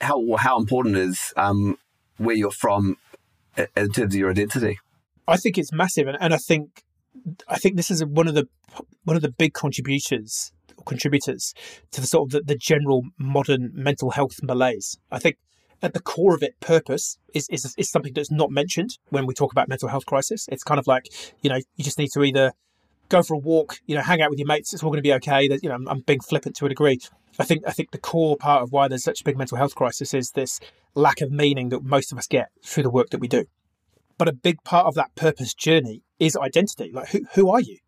[0.00, 1.78] how how important is um,
[2.16, 2.96] where you're from
[3.56, 4.78] in terms of your identity?
[5.26, 6.84] I think it's massive, and, and I think
[7.48, 8.48] I think this is one of the
[9.04, 10.52] one of the big contributors
[10.86, 11.52] contributors
[11.90, 14.96] to the sort of the, the general modern mental health malaise.
[15.10, 15.36] I think
[15.82, 19.34] at the core of it, purpose is, is is something that's not mentioned when we
[19.34, 20.46] talk about mental health crisis.
[20.50, 21.06] It's kind of like
[21.42, 22.52] you know you just need to either
[23.08, 24.72] go for a walk, you know, hang out with your mates.
[24.72, 25.48] It's all going to be okay.
[25.62, 26.98] You know, I'm being flippant to a degree.
[27.38, 29.74] I think I think the core part of why there's such a big mental health
[29.74, 30.60] crisis is this
[30.94, 33.44] lack of meaning that most of us get through the work that we do.
[34.16, 36.90] But a big part of that purpose journey is identity.
[36.92, 37.78] Like who who are you?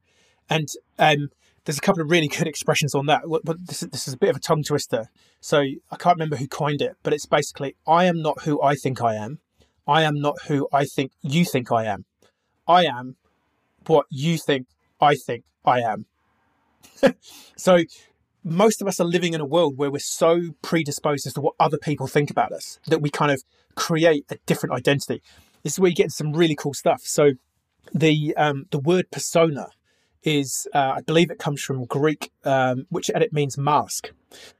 [0.48, 1.28] And um,
[1.64, 3.22] there's a couple of really good expressions on that.
[3.44, 5.08] But this is, this is a bit of a tongue twister.
[5.40, 8.74] So I can't remember who coined it, but it's basically I am not who I
[8.74, 9.40] think I am.
[9.86, 12.04] I am not who I think you think I am.
[12.68, 13.16] I am
[13.86, 14.68] what you think
[15.00, 16.06] I think I am.
[17.56, 17.78] so
[18.44, 21.54] most of us are living in a world where we're so predisposed as to what
[21.60, 23.42] other people think about us that we kind of
[23.74, 25.22] create a different identity.
[25.62, 27.02] This is where you get some really cool stuff.
[27.02, 27.32] So
[27.92, 29.68] the um, the word persona
[30.22, 34.12] is, uh, I believe it comes from Greek, um, which and it means mask.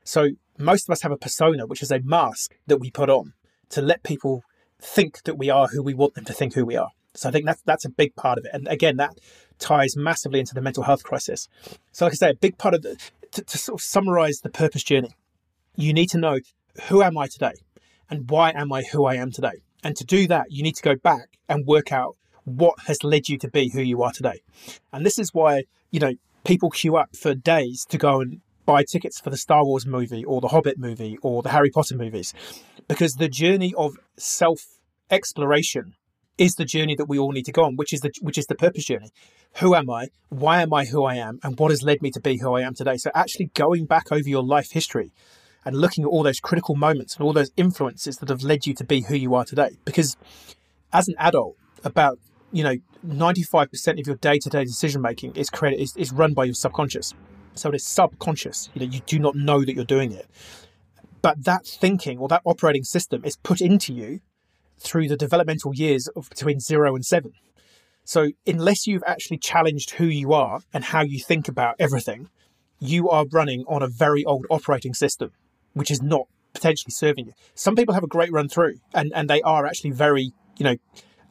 [0.05, 3.33] So most of us have a persona, which is a mask that we put on
[3.71, 4.43] to let people
[4.81, 6.91] think that we are who we want them to think who we are.
[7.15, 8.51] So I think that's that's a big part of it.
[8.53, 9.19] And again, that
[9.59, 11.49] ties massively into the mental health crisis.
[11.93, 12.97] So, like I say, a big part of the
[13.33, 15.15] to, to sort of summarize the purpose journey,
[15.77, 16.39] you need to know
[16.89, 17.55] who am I today,
[18.09, 19.63] and why am I who I am today.
[19.83, 23.29] And to do that, you need to go back and work out what has led
[23.29, 24.41] you to be who you are today.
[24.93, 26.13] And this is why you know
[26.45, 30.25] people queue up for days to go and buy tickets for the Star Wars movie
[30.25, 32.33] or the Hobbit movie or the Harry Potter movies
[32.89, 34.61] because the journey of self
[35.11, 35.95] exploration
[36.39, 38.47] is the journey that we all need to go on, which is the which is
[38.47, 39.11] the purpose journey.
[39.59, 40.09] Who am I?
[40.29, 41.39] Why am I who I am?
[41.43, 42.97] And what has led me to be who I am today?
[42.97, 45.13] So actually going back over your life history
[45.65, 48.75] and looking at all those critical moments and all those influences that have led you
[48.75, 49.79] to be who you are today.
[49.85, 50.17] Because
[50.93, 52.19] as an adult, about
[52.53, 56.55] you know, 95% of your day-to-day decision making is created is, is run by your
[56.55, 57.15] subconscious.
[57.55, 58.71] So it is subconscious.
[58.75, 60.27] You know, you do not know that you're doing it.
[61.23, 64.21] But that thinking or that operating system is put into you
[64.79, 67.33] through the developmental years of between zero and seven.
[68.11, 72.29] So, unless you've actually challenged who you are and how you think about everything,
[72.81, 75.31] you are running on a very old operating system,
[75.75, 77.35] which is not potentially serving you.
[77.55, 80.77] Some people have a great run through and, and they are actually very, you know,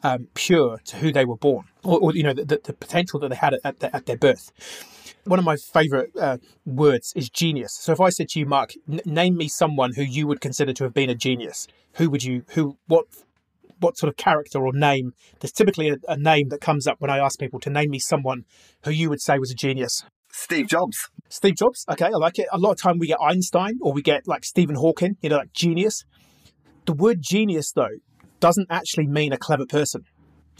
[0.03, 3.27] um, pure to who they were born or, or you know, the, the, potential that
[3.27, 4.49] they had at, at, at their birth.
[5.25, 7.73] One of my favorite uh, words is genius.
[7.73, 10.71] So if I said to you, Mark, n- name me someone who you would consider
[10.71, 13.07] to have been a genius, who would you, who, what
[13.79, 15.13] what sort of character or name.
[15.39, 17.99] There's typically a, a, name that comes up when I ask people to name me
[17.99, 18.45] someone
[18.83, 20.03] who you would say was a genius.
[20.31, 21.09] Steve Jobs.
[21.29, 21.85] Steve Jobs.
[21.89, 22.47] Okay, I like it.
[22.51, 25.37] A lot of time we get Einstein or we get like Stephen Hawking, you know,
[25.37, 26.05] like genius.
[26.85, 27.97] The word genius, though,
[28.39, 30.03] doesn't actually mean a clever person.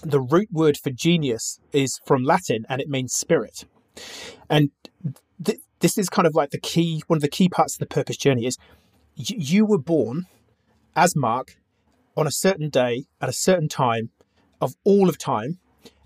[0.01, 3.65] The root word for genius is from Latin and it means spirit.
[4.49, 4.71] And
[5.43, 7.86] th- this is kind of like the key, one of the key parts of the
[7.86, 8.58] purpose journey is
[9.17, 10.25] y- you were born
[10.95, 11.58] as Mark
[12.19, 14.10] on a certain day at a certain time
[14.60, 15.58] of all of time,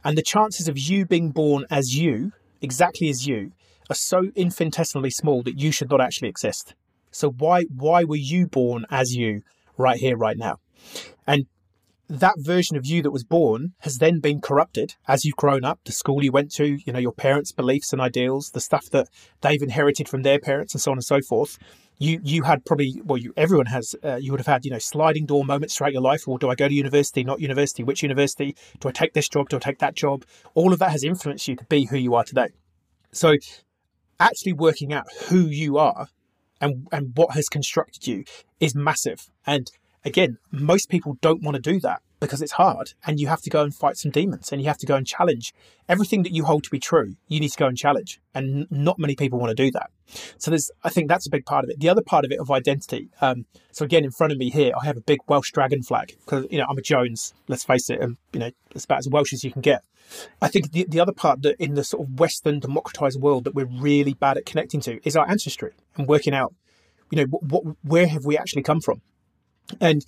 [0.05, 3.51] and the chances of you being born as you, exactly as you,
[3.89, 6.75] are so infinitesimally small that you should not actually exist.
[7.09, 9.41] So why why were you born as you
[9.75, 10.57] right here, right now?
[11.25, 11.47] And
[12.07, 15.79] that version of you that was born has then been corrupted as you've grown up,
[15.83, 19.07] the school you went to, you know, your parents' beliefs and ideals, the stuff that
[19.41, 21.57] they've inherited from their parents, and so on and so forth
[21.97, 24.79] you you had probably well you everyone has uh, you would have had you know
[24.79, 26.27] sliding door moments throughout your life.
[26.27, 27.23] Or do i go to university?
[27.23, 27.83] Not university.
[27.83, 28.55] Which university?
[28.79, 29.49] Do i take this job?
[29.49, 30.25] Do i take that job?
[30.53, 32.49] All of that has influenced you to be who you are today.
[33.11, 33.35] So
[34.19, 36.07] actually working out who you are
[36.61, 38.23] and and what has constructed you
[38.59, 39.29] is massive.
[39.45, 39.71] And
[40.05, 43.49] again most people don't want to do that because it's hard and you have to
[43.49, 45.53] go and fight some demons and you have to go and challenge.
[45.89, 48.97] Everything that you hold to be true you need to go and challenge and not
[48.97, 49.89] many people want to do that.
[50.37, 51.79] So there's i think that's a big part of it.
[51.79, 54.71] The other part of it of identity um, so again in front of me here
[54.79, 57.89] i have a big welsh dragon flag because you know i'm a jones let's face
[57.89, 59.83] it and you know it's about as welsh as you can get.
[60.41, 63.55] I think the, the other part that in the sort of western democratized world that
[63.55, 66.53] we're really bad at connecting to is our ancestry and working out
[67.13, 69.01] you know what, what where have we actually come from?
[69.79, 70.03] And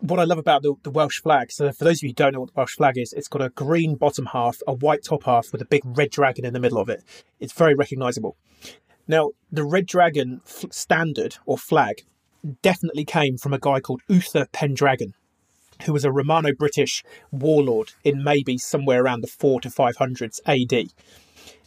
[0.00, 2.32] what I love about the, the, Welsh flag, so for those of you who don't
[2.32, 5.24] know what the Welsh flag is, it's got a green bottom half, a white top
[5.24, 7.02] half with a big red dragon in the middle of it.
[7.40, 8.36] It's very recognisable.
[9.08, 12.02] Now, the red dragon f- standard or flag
[12.62, 15.14] definitely came from a guy called Uther Pendragon,
[15.84, 20.90] who was a Romano British warlord in maybe somewhere around the 4 to 500s AD.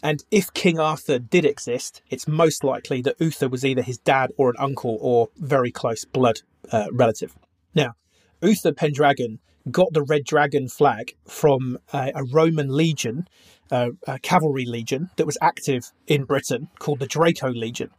[0.01, 4.31] And if King Arthur did exist, it's most likely that Uther was either his dad
[4.37, 7.35] or an uncle or very close blood uh, relative.
[7.75, 7.95] Now,
[8.41, 13.27] Uther Pendragon got the red dragon flag from a Roman legion,
[13.71, 17.89] uh, a cavalry legion that was active in Britain called the Draco Legion.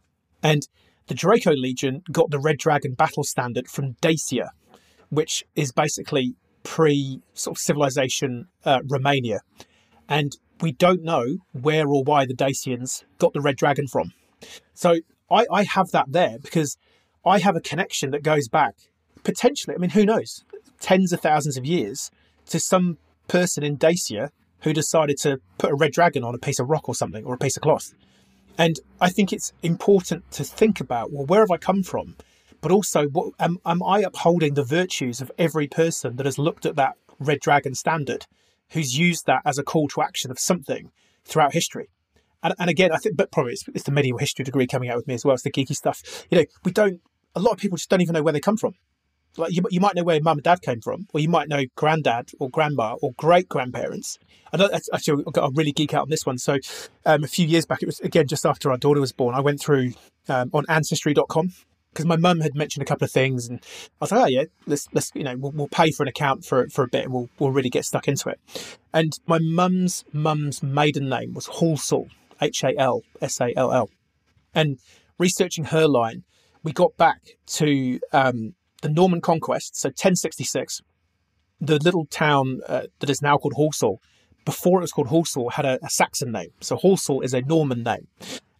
[0.43, 0.67] And
[1.07, 4.51] the Draco Legion got the red dragon battle standard from Dacia,
[5.09, 9.41] which is basically pre sort of civilization uh, Romania.
[10.09, 14.13] And we don't know where or why the Dacians got the red dragon from.
[14.73, 16.77] So I, I have that there because
[17.25, 18.75] I have a connection that goes back
[19.23, 20.43] potentially, I mean, who knows,
[20.79, 22.11] tens of thousands of years
[22.47, 22.97] to some
[23.27, 26.87] person in Dacia who decided to put a red dragon on a piece of rock
[26.87, 27.93] or something or a piece of cloth.
[28.57, 32.15] And I think it's important to think about well, where have I come from?
[32.61, 36.65] But also, what, am, am I upholding the virtues of every person that has looked
[36.65, 38.27] at that red dragon standard,
[38.69, 40.91] who's used that as a call to action of something
[41.25, 41.89] throughout history?
[42.43, 44.97] And, and again, I think, but probably it's, it's the medieval history degree coming out
[44.97, 45.33] with me as well.
[45.33, 46.03] It's the geeky stuff.
[46.29, 47.01] You know, we don't,
[47.35, 48.75] a lot of people just don't even know where they come from.
[49.37, 51.63] Like you, you might know where mum and dad came from, or you might know
[51.75, 54.19] granddad or grandma or great grandparents.
[54.51, 54.61] And
[54.93, 56.37] actually, I got really geek out on this one.
[56.37, 56.57] So,
[57.05, 59.33] um, a few years back, it was again just after our daughter was born.
[59.33, 59.93] I went through
[60.27, 61.53] um, on Ancestry.com
[61.93, 63.59] because my mum had mentioned a couple of things, and
[64.01, 66.45] I was like, "Oh yeah, let's let's you know we'll, we'll pay for an account
[66.45, 68.39] for for a bit, and we'll we'll really get stuck into it."
[68.93, 72.09] And my mum's mum's maiden name was Halsall,
[72.41, 73.89] H A L S A L L,
[74.53, 74.77] and
[75.17, 76.23] researching her line,
[76.63, 80.81] we got back to um, the Norman conquest, so 1066,
[81.59, 83.97] the little town uh, that is now called Halsall,
[84.45, 86.49] before it was called Halsall, had a, a, Saxon name.
[86.59, 88.07] So Halsall is a Norman name.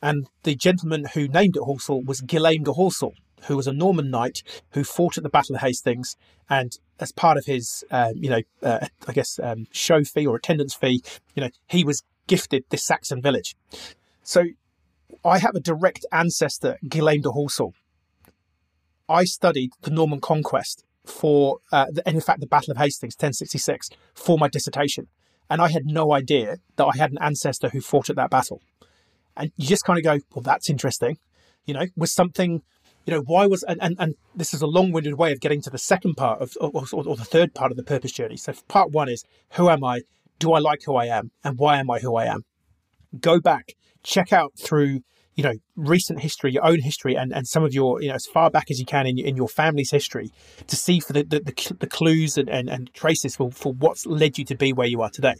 [0.01, 3.13] And the gentleman who named it Halsall was Gilame de Halsall,
[3.47, 6.15] who was a Norman knight who fought at the Battle of Hastings.
[6.49, 10.35] And as part of his, um, you know, uh, I guess, um, show fee or
[10.35, 11.03] attendance fee,
[11.35, 13.55] you know, he was gifted this Saxon village.
[14.23, 14.45] So
[15.25, 17.73] I have a direct ancestor, Gilame de Halsall,
[19.11, 23.15] I studied the Norman conquest for, uh, the, and in fact, the Battle of Hastings,
[23.15, 25.07] 1066, for my dissertation.
[25.49, 28.61] And I had no idea that I had an ancestor who fought at that battle.
[29.35, 31.17] And you just kind of go, well, that's interesting.
[31.65, 32.61] You know, was something,
[33.05, 35.61] you know, why was, and, and, and this is a long winded way of getting
[35.63, 38.37] to the second part of, or, or, or the third part of the purpose journey.
[38.37, 40.01] So part one is, who am I?
[40.39, 41.31] Do I like who I am?
[41.43, 42.43] And why am I who I am?
[43.19, 45.01] Go back, check out through
[45.35, 48.25] you know recent history your own history and, and some of your you know as
[48.25, 50.31] far back as you can in, in your family's history
[50.67, 54.05] to see for the, the, the, the clues and, and, and, traces for, for what's
[54.05, 55.35] led you to be where you are today.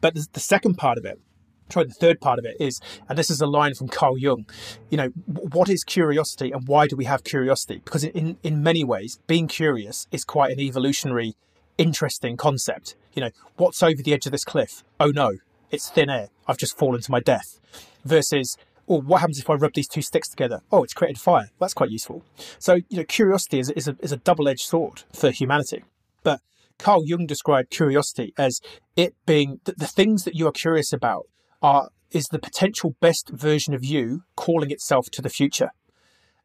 [0.00, 1.20] But the, the second part of it
[1.68, 4.46] try the third part of it is and this is a line from carl jung
[4.88, 7.82] you know what is curiosity and why do we have curiosity?
[7.84, 11.34] Because in in many ways being curious is quite an evolutionary
[11.76, 12.96] interesting concept.
[13.12, 14.82] You know what's over the edge of this cliff?
[14.98, 15.38] Oh no
[15.70, 16.28] it's thin air.
[16.46, 17.60] I've just fallen to my death.
[18.04, 18.56] Versus
[18.88, 20.62] or what happens if I rub these two sticks together?
[20.72, 21.50] Oh, it's created fire.
[21.60, 22.24] That's quite useful.
[22.58, 25.84] So, you know, curiosity is, is a, is a double edged sword for humanity.
[26.22, 26.40] But
[26.78, 28.60] Carl Jung described curiosity as
[28.96, 31.26] it being the, the things that you are curious about
[31.62, 35.70] are is the potential best version of you calling itself to the future.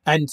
[0.05, 0.27] And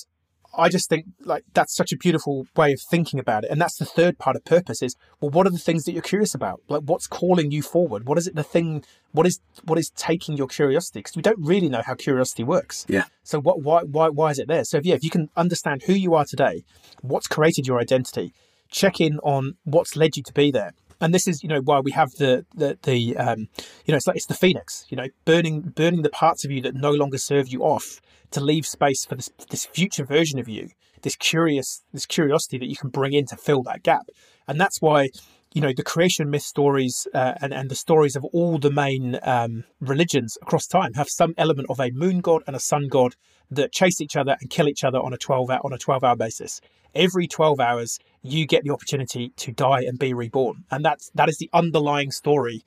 [0.57, 3.51] I just think like that's such a beautiful way of thinking about it.
[3.51, 6.03] And that's the third part of purpose is well, what are the things that you're
[6.03, 6.61] curious about?
[6.69, 8.07] Like what's calling you forward?
[8.07, 11.01] What is it the thing what is what is taking your curiosity?
[11.01, 12.85] Because we don't really know how curiosity works.
[12.89, 13.05] Yeah.
[13.23, 14.65] So what why why why is it there?
[14.65, 16.65] So if, yeah, if you can understand who you are today,
[17.03, 18.33] what's created your identity,
[18.71, 20.73] check in on what's led you to be there.
[21.01, 23.49] And this is, you know, why we have the the the um,
[23.85, 26.61] you know, it's like it's the phoenix, you know, burning burning the parts of you
[26.63, 28.01] that no longer serve you off
[28.33, 30.69] to leave space for this this future version of you,
[31.03, 34.07] this curious this curiosity that you can bring in to fill that gap.
[34.47, 35.11] And that's why
[35.53, 39.19] you know the creation myth stories uh, and and the stories of all the main
[39.23, 43.15] um, religions across time have some element of a moon god and a sun god
[43.51, 46.05] that chase each other and kill each other on a 12 hour, on a 12
[46.05, 46.61] hour basis
[46.95, 51.29] every 12 hours you get the opportunity to die and be reborn and that's that
[51.29, 52.65] is the underlying story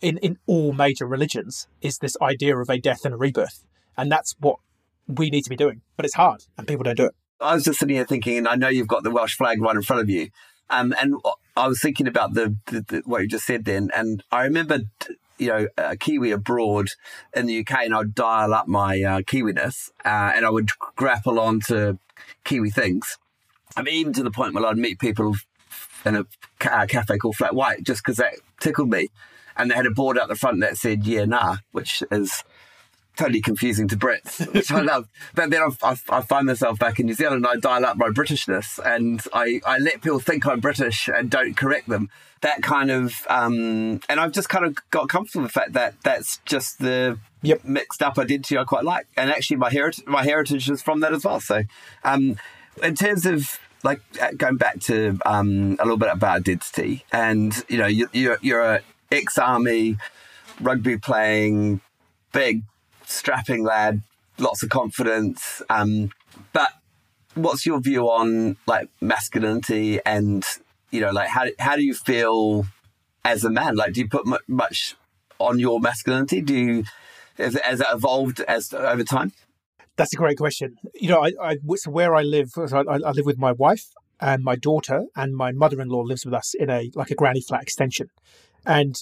[0.00, 3.64] in in all major religions is this idea of a death and a rebirth
[3.96, 4.58] and that's what
[5.06, 5.82] we need to be doing.
[5.96, 7.14] But it's hard and people don't do it.
[7.40, 9.74] I was just sitting here thinking, and I know you've got the Welsh flag right
[9.74, 10.28] in front of you.
[10.70, 11.16] Um, and
[11.56, 14.80] I was thinking about the, the, the, what you just said then, and I remember,
[15.36, 16.88] you know, a Kiwi abroad
[17.34, 21.40] in the UK, and I'd dial up my uh, Kiwiness, uh, and I would grapple
[21.40, 21.98] onto
[22.44, 23.18] Kiwi things.
[23.76, 25.34] I mean, even to the point where I'd meet people
[26.04, 26.26] in a
[26.58, 29.08] cafe called Flat White just because that tickled me,
[29.56, 32.44] and they had a board out the front that said "Yeah, nah," which is
[33.20, 35.06] totally confusing to Brits, which I love.
[35.34, 37.98] But then I, I, I, find myself back in New Zealand and I dial up
[37.98, 42.08] my Britishness and I, I let people think I'm British and don't correct them.
[42.40, 45.94] That kind of, um, and I've just kind of got comfortable with the fact that
[46.02, 47.62] that's just the yep.
[47.62, 49.06] mixed up identity I quite like.
[49.18, 51.40] And actually, my heritage, my heritage is from that as well.
[51.40, 51.64] So,
[52.02, 52.38] um,
[52.82, 57.52] in terms of like uh, going back to um, a little bit about identity, and
[57.68, 58.80] you know, you, you're, you're a
[59.12, 59.98] ex-army,
[60.62, 61.82] rugby playing,
[62.32, 62.62] big
[63.10, 64.02] strapping lad,
[64.38, 65.62] lots of confidence.
[65.68, 66.10] Um,
[66.52, 66.70] but
[67.34, 70.44] what's your view on like masculinity and
[70.90, 72.66] you know like how how do you feel
[73.24, 73.76] as a man?
[73.76, 74.96] Like, do you put much
[75.38, 76.40] on your masculinity?
[76.40, 76.84] Do you
[77.36, 79.32] has, has it evolved as over time?
[79.96, 80.76] That's a great question.
[80.94, 83.86] You know, I, I so where I live, I, I live with my wife
[84.20, 87.62] and my daughter, and my mother-in-law lives with us in a like a granny flat
[87.62, 88.08] extension.
[88.66, 88.94] And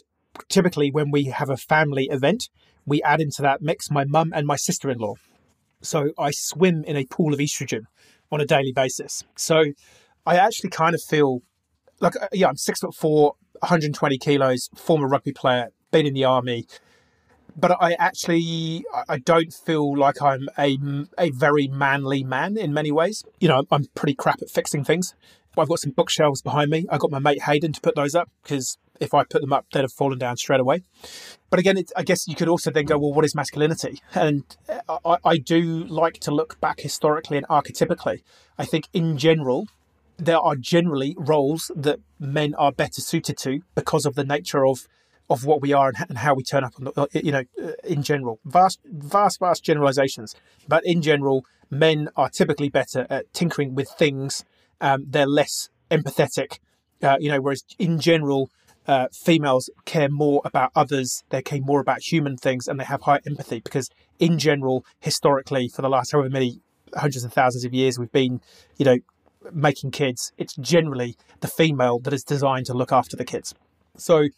[0.49, 2.49] typically when we have a family event,
[2.87, 5.15] we add into that mix my mum and my sister in law.
[5.81, 7.83] So I swim in a pool of estrogen
[8.33, 9.25] on a daily basis.
[9.37, 9.65] So
[10.27, 11.43] I actually kind of feel
[12.01, 16.25] like, uh, yeah, I'm six foot four, 120 kilos, former rugby player, been in the
[16.25, 16.67] army.
[17.57, 20.79] But I actually, I don't feel like I'm a,
[21.19, 23.25] a very manly man in many ways.
[23.41, 25.15] You know, I'm pretty crap at fixing things.
[25.57, 26.87] I've got some bookshelves behind me.
[26.89, 29.67] I got my mate Hayden to put those up because if I put them up,
[29.73, 30.83] they'd have fallen down straight away.
[31.51, 34.01] But again, it, I guess you could also then go, well, what is masculinity?
[34.15, 34.45] And
[35.05, 38.23] I, I do like to look back historically and archetypically.
[38.59, 39.67] I think in general,
[40.19, 44.87] there are generally roles that men are better suited to because of the nature of
[45.31, 48.03] of what we are and how we turn up the, uh, you know uh, in
[48.03, 50.35] general vast vast vast generalizations
[50.67, 54.45] but in general men are typically better at tinkering with things
[54.81, 56.59] um, they're less empathetic
[57.03, 58.51] uh, you know whereas in general
[58.89, 63.03] uh, females care more about others they care more about human things and they have
[63.03, 66.61] higher empathy because in general historically for the last however many
[66.97, 68.41] hundreds of thousands of years we've been
[68.79, 68.99] you know
[69.53, 73.55] making kids, it's generally the female that is designed to look after the kids.
[73.97, 74.29] So,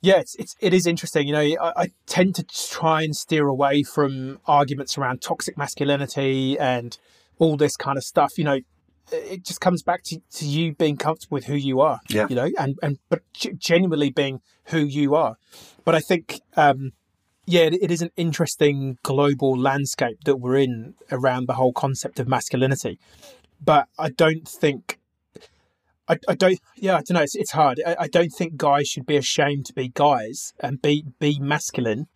[0.00, 1.26] yeah, it's, it's it is interesting.
[1.26, 6.58] You know, I, I tend to try and steer away from arguments around toxic masculinity
[6.58, 6.96] and
[7.38, 8.38] all this kind of stuff.
[8.38, 8.60] You know,
[9.12, 12.00] it just comes back to, to you being comfortable with who you are.
[12.08, 12.26] Yeah.
[12.28, 15.36] You know, and and but genuinely being who you are.
[15.84, 16.40] But I think.
[16.56, 16.92] um
[17.46, 22.28] yeah, it is an interesting global landscape that we're in around the whole concept of
[22.28, 23.00] masculinity
[23.60, 24.98] but I don't think.
[26.08, 26.58] I, I don't.
[26.76, 27.22] Yeah, I don't know.
[27.22, 27.80] It's, it's hard.
[27.86, 32.08] I, I don't think guys should be ashamed to be guys and be be masculine,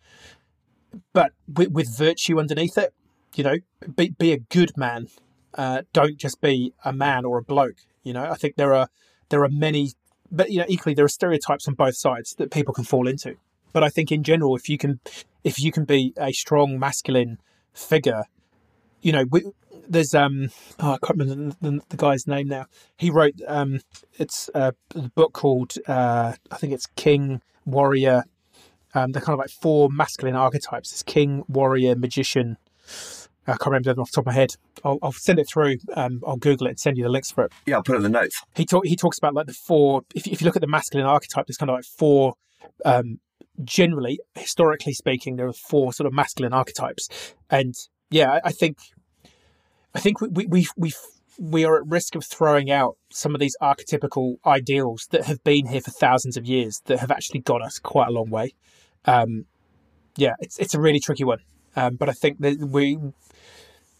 [1.13, 2.93] but with, with virtue underneath it.
[3.35, 3.55] You know,
[3.95, 5.07] be be a good man.
[5.55, 7.77] Uh, don't just be a man or a bloke.
[8.03, 8.89] You know, I think there are
[9.29, 9.91] there are many,
[10.31, 13.35] but you know, equally there are stereotypes on both sides that people can fall into.
[13.73, 14.99] But I think in general, if you can,
[15.43, 17.39] if you can be a strong masculine
[17.73, 18.23] figure,
[19.01, 19.43] you know, we,
[19.87, 20.49] there's um
[20.79, 22.65] oh, I can't remember the, the, the, guy's name now.
[22.97, 23.81] He wrote um
[24.13, 28.23] it's a, a book called uh I think it's King Warrior.
[28.93, 30.93] Um, they're kind of like four masculine archetypes.
[30.93, 32.57] It's King, Warrior, Magician.
[33.47, 34.55] I can't remember off the top of my head.
[34.83, 35.77] I'll, I'll send it through.
[35.95, 37.53] Um, I'll Google it and send you the links for it.
[37.65, 38.41] Yeah, I'll put it in the notes.
[38.55, 40.01] He talk, he talks about like the four.
[40.15, 42.33] If, if you look at the masculine archetype, there's kind of like four.
[42.83, 43.19] Um,
[43.63, 47.75] generally, historically speaking, there are four sort of masculine archetypes, and
[48.09, 48.77] yeah, I, I think
[49.93, 50.93] I think we we we
[51.39, 55.67] we are at risk of throwing out some of these archetypical ideals that have been
[55.67, 58.53] here for thousands of years that have actually got us quite a long way.
[59.05, 59.45] Um,
[60.17, 61.39] yeah, it's it's a really tricky one,
[61.75, 62.99] um, but I think that we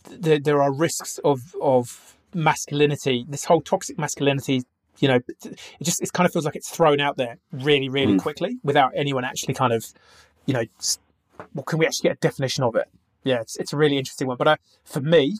[0.09, 3.26] there, there are risks of of masculinity.
[3.28, 4.63] This whole toxic masculinity,
[4.99, 8.13] you know, it just it kind of feels like it's thrown out there really really
[8.13, 8.19] mm.
[8.19, 9.86] quickly without anyone actually kind of,
[10.45, 10.63] you know,
[11.53, 12.88] well, can we actually get a definition of it?
[13.23, 14.38] Yeah, it's it's a really interesting one.
[14.38, 15.38] But uh, for me,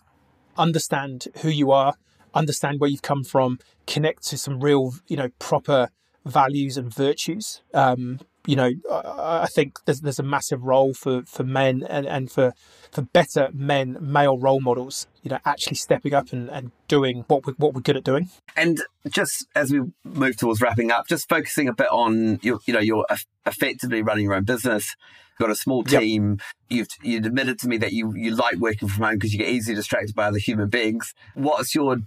[0.58, 1.96] understand who you are,
[2.34, 5.90] understand where you've come from, connect to some real, you know, proper
[6.26, 7.62] values and virtues.
[7.74, 12.06] Um, you know, I, I think there's there's a massive role for for men and,
[12.06, 12.54] and for
[12.92, 15.08] for better men, male role models.
[15.24, 18.30] You know, actually stepping up and, and doing what we what we're good at doing.
[18.56, 22.74] And just as we move towards wrapping up, just focusing a bit on your, you
[22.74, 23.06] know, you're
[23.46, 24.96] effectively running your own business.
[25.32, 26.38] You've got a small team.
[26.40, 26.42] Yep.
[26.70, 29.50] You've you admitted to me that you you like working from home because you get
[29.50, 31.14] easily distracted by other human beings.
[31.34, 31.98] What's your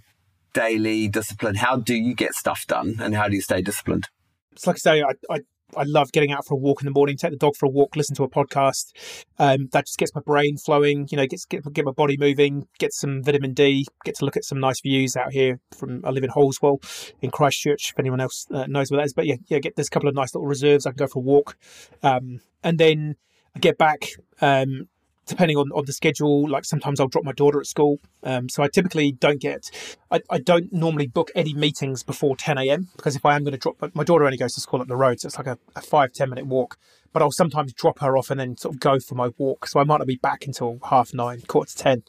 [0.53, 1.55] daily discipline?
[1.55, 4.07] How do you get stuff done, and how do you stay disciplined?
[4.51, 5.39] It's like I say, I, I
[5.75, 7.69] I love getting out for a walk in the morning, take the dog for a
[7.69, 8.91] walk, listen to a podcast.
[9.37, 12.67] Um, that just gets my brain flowing, you know, gets get, get my body moving,
[12.79, 16.09] get some vitamin D, get to look at some nice views out here from I
[16.09, 16.79] live in Halswell
[17.21, 17.91] in Christchurch.
[17.91, 20.09] If anyone else uh, knows where that is, but yeah, yeah, get there's a couple
[20.09, 20.85] of nice little reserves.
[20.85, 21.57] I can go for a walk,
[22.03, 23.15] um, and then
[23.55, 24.09] I get back.
[24.41, 24.87] Um,
[25.29, 27.99] depending on, on the schedule, like sometimes I'll drop my daughter at school.
[28.23, 29.69] Um, so I typically don't get,
[30.11, 32.89] I, I don't normally book any meetings before 10 a.m.
[32.97, 34.95] because if I am going to drop, my daughter only goes to school up the
[34.95, 35.19] road.
[35.21, 36.77] So it's like a, a five ten minute walk.
[37.13, 39.67] But I'll sometimes drop her off and then sort of go for my walk.
[39.67, 42.03] So I might not be back until half nine, quarter to 10.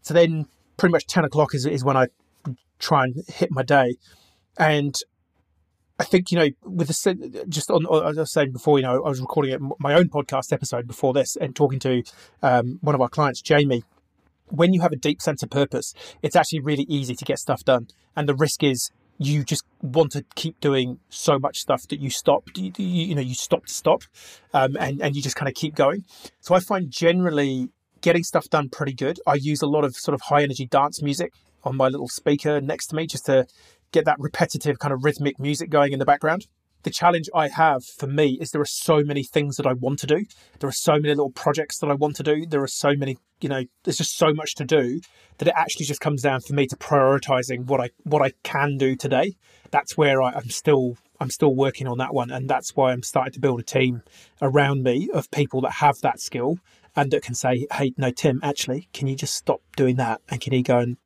[0.00, 0.46] So then
[0.76, 2.08] pretty much 10 o'clock is, is when I
[2.78, 3.96] try and hit my day.
[4.58, 4.94] And
[6.02, 9.04] I think you know, with the just on as I was saying before, you know,
[9.04, 12.02] I was recording it, my own podcast episode before this and talking to
[12.42, 13.84] um, one of our clients, Jamie.
[14.48, 17.64] When you have a deep sense of purpose, it's actually really easy to get stuff
[17.64, 17.86] done,
[18.16, 22.10] and the risk is you just want to keep doing so much stuff that you
[22.10, 22.48] stop.
[22.56, 24.02] You, you, know, you stop to stop,
[24.52, 26.04] um, and and you just kind of keep going.
[26.40, 27.68] So I find generally
[28.00, 29.20] getting stuff done pretty good.
[29.24, 31.32] I use a lot of sort of high energy dance music
[31.62, 33.46] on my little speaker next to me just to
[33.92, 36.46] get that repetitive kind of rhythmic music going in the background.
[36.82, 40.00] the challenge I have for me is there are so many things that I want
[40.00, 40.24] to do.
[40.58, 42.46] There are so many little projects that I want to do.
[42.46, 45.00] There are so many, you know, there's just so much to do
[45.38, 48.78] that it actually just comes down for me to prioritizing what I what I can
[48.78, 49.36] do today.
[49.70, 53.02] That's where I, I'm still I'm still working on that one, and that's why I'm
[53.04, 54.02] starting to build a team
[54.40, 56.58] around me of people that have that skill
[56.96, 60.40] and that can say, "Hey, no, Tim, actually, can you just stop doing that and
[60.40, 60.96] can you go and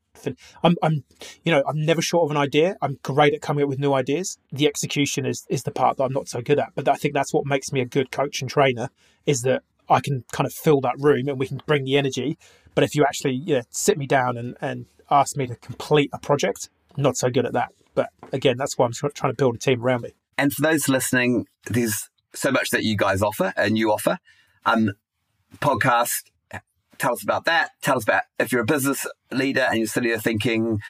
[0.62, 1.04] I'm, I'm,
[1.44, 2.76] you know, I'm never short of an idea.
[2.82, 4.38] I'm great at coming up with new ideas.
[4.52, 6.70] The execution is is the part that I'm not so good at.
[6.74, 8.88] But I think that's what makes me a good coach and trainer
[9.26, 12.38] is that I can kind of fill that room and we can bring the energy.
[12.74, 16.10] But if you actually you know, sit me down and, and ask me to complete
[16.12, 17.72] a project, not so good at that.
[17.94, 20.14] But again, that's why I'm trying to build a team around me.
[20.36, 24.18] And for those listening, there's so much that you guys offer and you offer.
[24.66, 24.92] Um,
[25.60, 26.24] podcast,
[26.98, 27.70] tell us about that.
[27.82, 30.80] Tell us about if you're a business leader and you're sitting there thinking,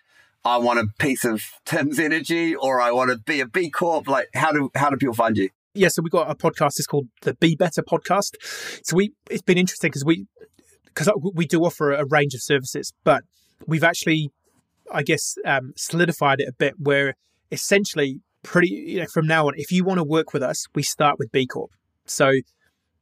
[0.45, 4.09] I want a piece of Tim's energy or I want to be a B Corp.
[4.09, 5.51] Like how do how do people find you?
[5.75, 6.79] Yeah, so we've got a podcast.
[6.79, 8.37] It's called the Be Better Podcast.
[8.85, 10.27] So we it's been interesting because we
[10.87, 13.25] because we do offer a range of services, but
[13.67, 14.31] we've actually,
[14.91, 16.75] I guess, um, solidified it a bit.
[16.79, 17.15] Where
[17.51, 20.83] essentially, pretty you know, from now on, if you want to work with us, we
[20.83, 21.73] start with B Corp.
[22.07, 22.33] So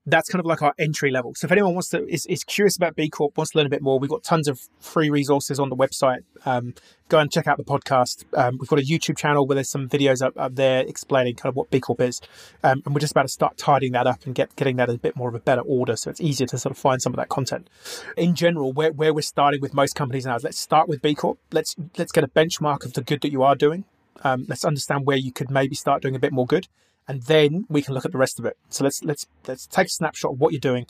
[0.06, 1.34] that's kind of like our entry level.
[1.34, 3.70] So if anyone wants to is, is curious about B Corp, wants to learn a
[3.70, 6.24] bit more, we've got tons of free resources on the website.
[6.44, 6.74] Um,
[7.08, 8.24] go and check out the podcast.
[8.36, 11.50] Um, we've got a YouTube channel where there's some videos up, up there explaining kind
[11.50, 12.20] of what B Corp is,
[12.62, 14.98] um, and we're just about to start tidying that up and get getting that a
[14.98, 17.16] bit more of a better order, so it's easier to sort of find some of
[17.16, 17.68] that content.
[18.16, 21.14] In general, where, where we're starting with most companies now is let's start with B
[21.14, 21.38] Corp.
[21.50, 23.84] Let's let's get a benchmark of the good that you are doing.
[24.22, 26.68] Um, let's understand where you could maybe start doing a bit more good
[27.08, 28.56] and then we can look at the rest of it.
[28.68, 30.86] So let's let's let's take a snapshot of what you're doing.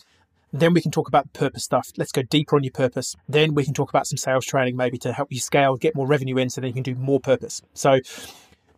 [0.53, 1.89] Then we can talk about purpose stuff.
[1.97, 3.17] Let's go deeper on your purpose.
[3.29, 6.07] Then we can talk about some sales training, maybe to help you scale, get more
[6.07, 7.61] revenue in, so then you can do more purpose.
[7.75, 7.99] So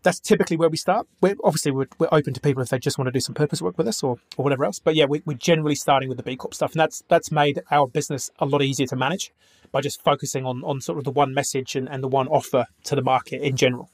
[0.02, 1.06] that's typically where we start.
[1.20, 3.60] We're obviously we're, we're open to people if they just want to do some purpose
[3.60, 4.78] work with us or, or whatever else.
[4.78, 7.60] But yeah, we, are generally starting with the B Corp stuff, and that's that's made
[7.70, 9.32] our business a lot easier to manage
[9.72, 12.66] by just focusing on on sort of the one message and, and the one offer
[12.84, 13.90] to the market in general.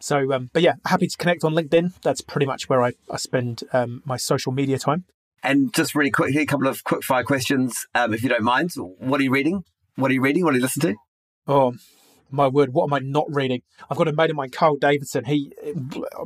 [0.00, 2.00] So, um, but yeah, happy to connect on LinkedIn.
[2.02, 5.04] That's pretty much where I, I spend um, my social media time.
[5.42, 8.72] And just really quickly, a couple of quick fire questions, um, if you don't mind.
[8.76, 9.64] What are you reading?
[9.96, 10.44] What are you reading?
[10.44, 11.00] What are you listening to?
[11.52, 11.74] Oh,
[12.30, 13.62] my word, what am I not reading?
[13.88, 15.24] I've got a mate of mine, Carl Davidson.
[15.24, 15.52] He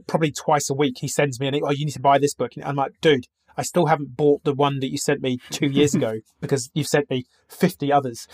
[0.06, 2.56] probably twice a week he sends me an, oh, you need to buy this book.
[2.56, 5.66] And I'm like, dude, I still haven't bought the one that you sent me two
[5.66, 8.26] years ago because you've sent me 50 others.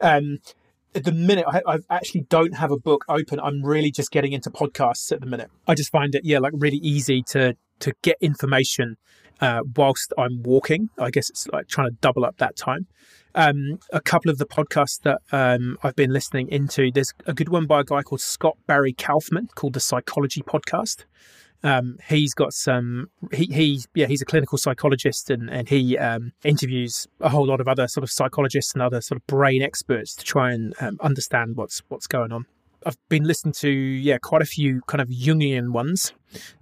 [0.00, 0.38] Um,
[0.96, 3.38] at the minute, I, I, actually don't have a book open.
[3.38, 5.50] I'm really just getting into podcasts at the minute.
[5.68, 8.96] I just find it, yeah, like really easy to to get information
[9.40, 10.88] uh, whilst I'm walking.
[10.98, 12.86] I guess it's like trying to double up that time.
[13.34, 17.50] Um, a couple of the podcasts that um, I've been listening into, there's a good
[17.50, 21.04] one by a guy called Scott Barry Kaufman called the Psychology Podcast.
[21.66, 23.10] Um, he's got some.
[23.32, 27.60] He, he yeah he's a clinical psychologist and and he um, interviews a whole lot
[27.60, 30.96] of other sort of psychologists and other sort of brain experts to try and um,
[31.00, 32.46] understand what's what's going on.
[32.84, 36.12] I've been listening to yeah quite a few kind of Jungian ones.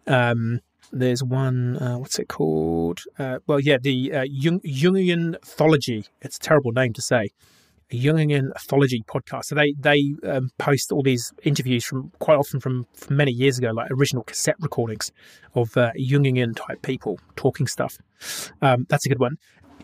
[0.06, 3.00] Um, there's one uh, what's it called?
[3.18, 6.08] Uh, well yeah the uh, Jung, Jungianthology.
[6.22, 7.30] It's a terrible name to say.
[7.92, 9.46] Jungianthology podcast.
[9.46, 13.58] So they they um, post all these interviews from quite often from, from many years
[13.58, 15.12] ago, like original cassette recordings
[15.54, 17.98] of uh, Jungian type people talking stuff.
[18.62, 19.36] Um, that's a good one.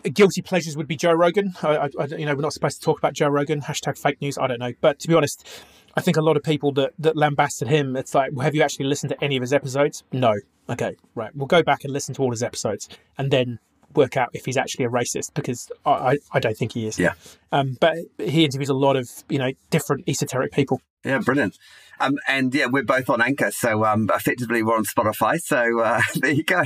[0.03, 1.53] Guilty pleasures would be Joe Rogan.
[1.61, 3.61] I, I, you know, we're not supposed to talk about Joe Rogan.
[3.61, 4.37] Hashtag fake news.
[4.37, 5.47] I don't know, but to be honest,
[5.95, 7.95] I think a lot of people that that lambasted him.
[7.95, 10.03] It's like, well, have you actually listened to any of his episodes?
[10.11, 10.33] No.
[10.69, 11.35] Okay, right.
[11.35, 12.87] We'll go back and listen to all his episodes,
[13.17, 13.59] and then
[13.95, 16.99] work out if he's actually a racist because I, I don't think he is.
[16.99, 17.13] Yeah.
[17.51, 20.81] Um, but he interviews a lot of you know different esoteric people.
[21.03, 21.57] Yeah, brilliant.
[21.99, 25.39] Um, and yeah, we're both on Anchor, so um, effectively we're on Spotify.
[25.39, 26.63] So uh, there you go.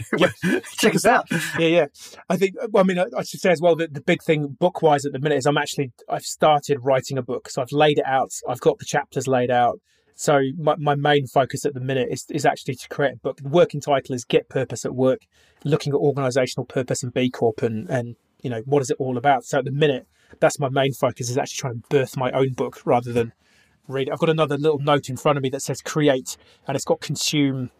[0.77, 1.25] Check us out.
[1.59, 1.85] Yeah, yeah.
[2.29, 2.55] I think.
[2.69, 5.05] Well, I mean, I, I should say as well that the big thing book wise
[5.05, 8.05] at the minute is I'm actually I've started writing a book, so I've laid it
[8.05, 8.31] out.
[8.47, 9.79] I've got the chapters laid out.
[10.15, 13.37] So my, my main focus at the minute is, is actually to create a book.
[13.37, 15.27] The working title is Get Purpose at Work,
[15.65, 19.17] looking at organizational purpose and B Corp and, and you know, what is it all
[19.17, 19.43] about?
[19.43, 20.07] So at the minute,
[20.39, 23.33] that's my main focus is actually trying to birth my own book rather than
[23.87, 24.09] read.
[24.09, 27.01] I've got another little note in front of me that says create and it's got
[27.01, 27.71] consume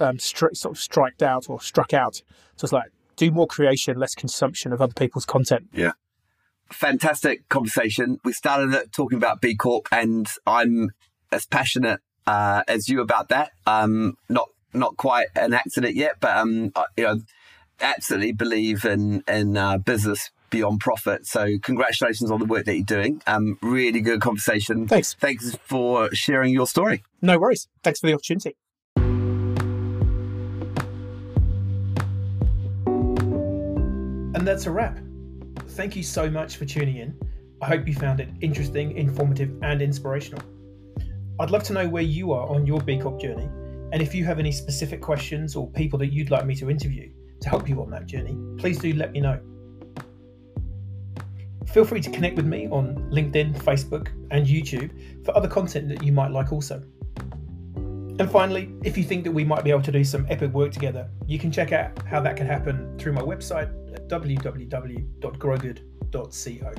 [0.00, 2.22] um, stri- sort of striked out or struck out.
[2.56, 5.68] So it's like do more creation, less consumption of other people's content.
[5.74, 5.92] Yeah.
[6.70, 8.18] Fantastic conversation.
[8.24, 10.92] We started talking about B Corp and I'm
[11.32, 13.50] as passionate uh, as you about that.
[13.66, 17.20] Um, not not quite an accident yet, but um, I, you know,
[17.80, 21.26] absolutely believe in in uh, business beyond profit.
[21.26, 23.22] So congratulations on the work that you're doing.
[23.26, 24.86] Um, really good conversation.
[24.86, 25.14] Thanks.
[25.14, 27.02] Thanks for sharing your story.
[27.22, 27.68] No worries.
[27.82, 28.54] Thanks for the opportunity.
[34.34, 34.98] And that's a wrap.
[35.68, 37.18] Thank you so much for tuning in.
[37.62, 40.42] I hope you found it interesting, informative, and inspirational.
[41.42, 43.48] I'd love to know where you are on your B Corp journey,
[43.92, 47.10] and if you have any specific questions or people that you'd like me to interview
[47.40, 49.40] to help you on that journey, please do let me know.
[51.66, 56.04] Feel free to connect with me on LinkedIn, Facebook, and YouTube for other content that
[56.04, 56.80] you might like also.
[57.74, 60.70] And finally, if you think that we might be able to do some epic work
[60.70, 66.72] together, you can check out how that can happen through my website at www.growgood.co.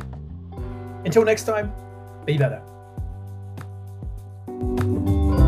[1.05, 1.73] Until next time,
[2.25, 2.63] be better.
[4.59, 5.42] Thank you.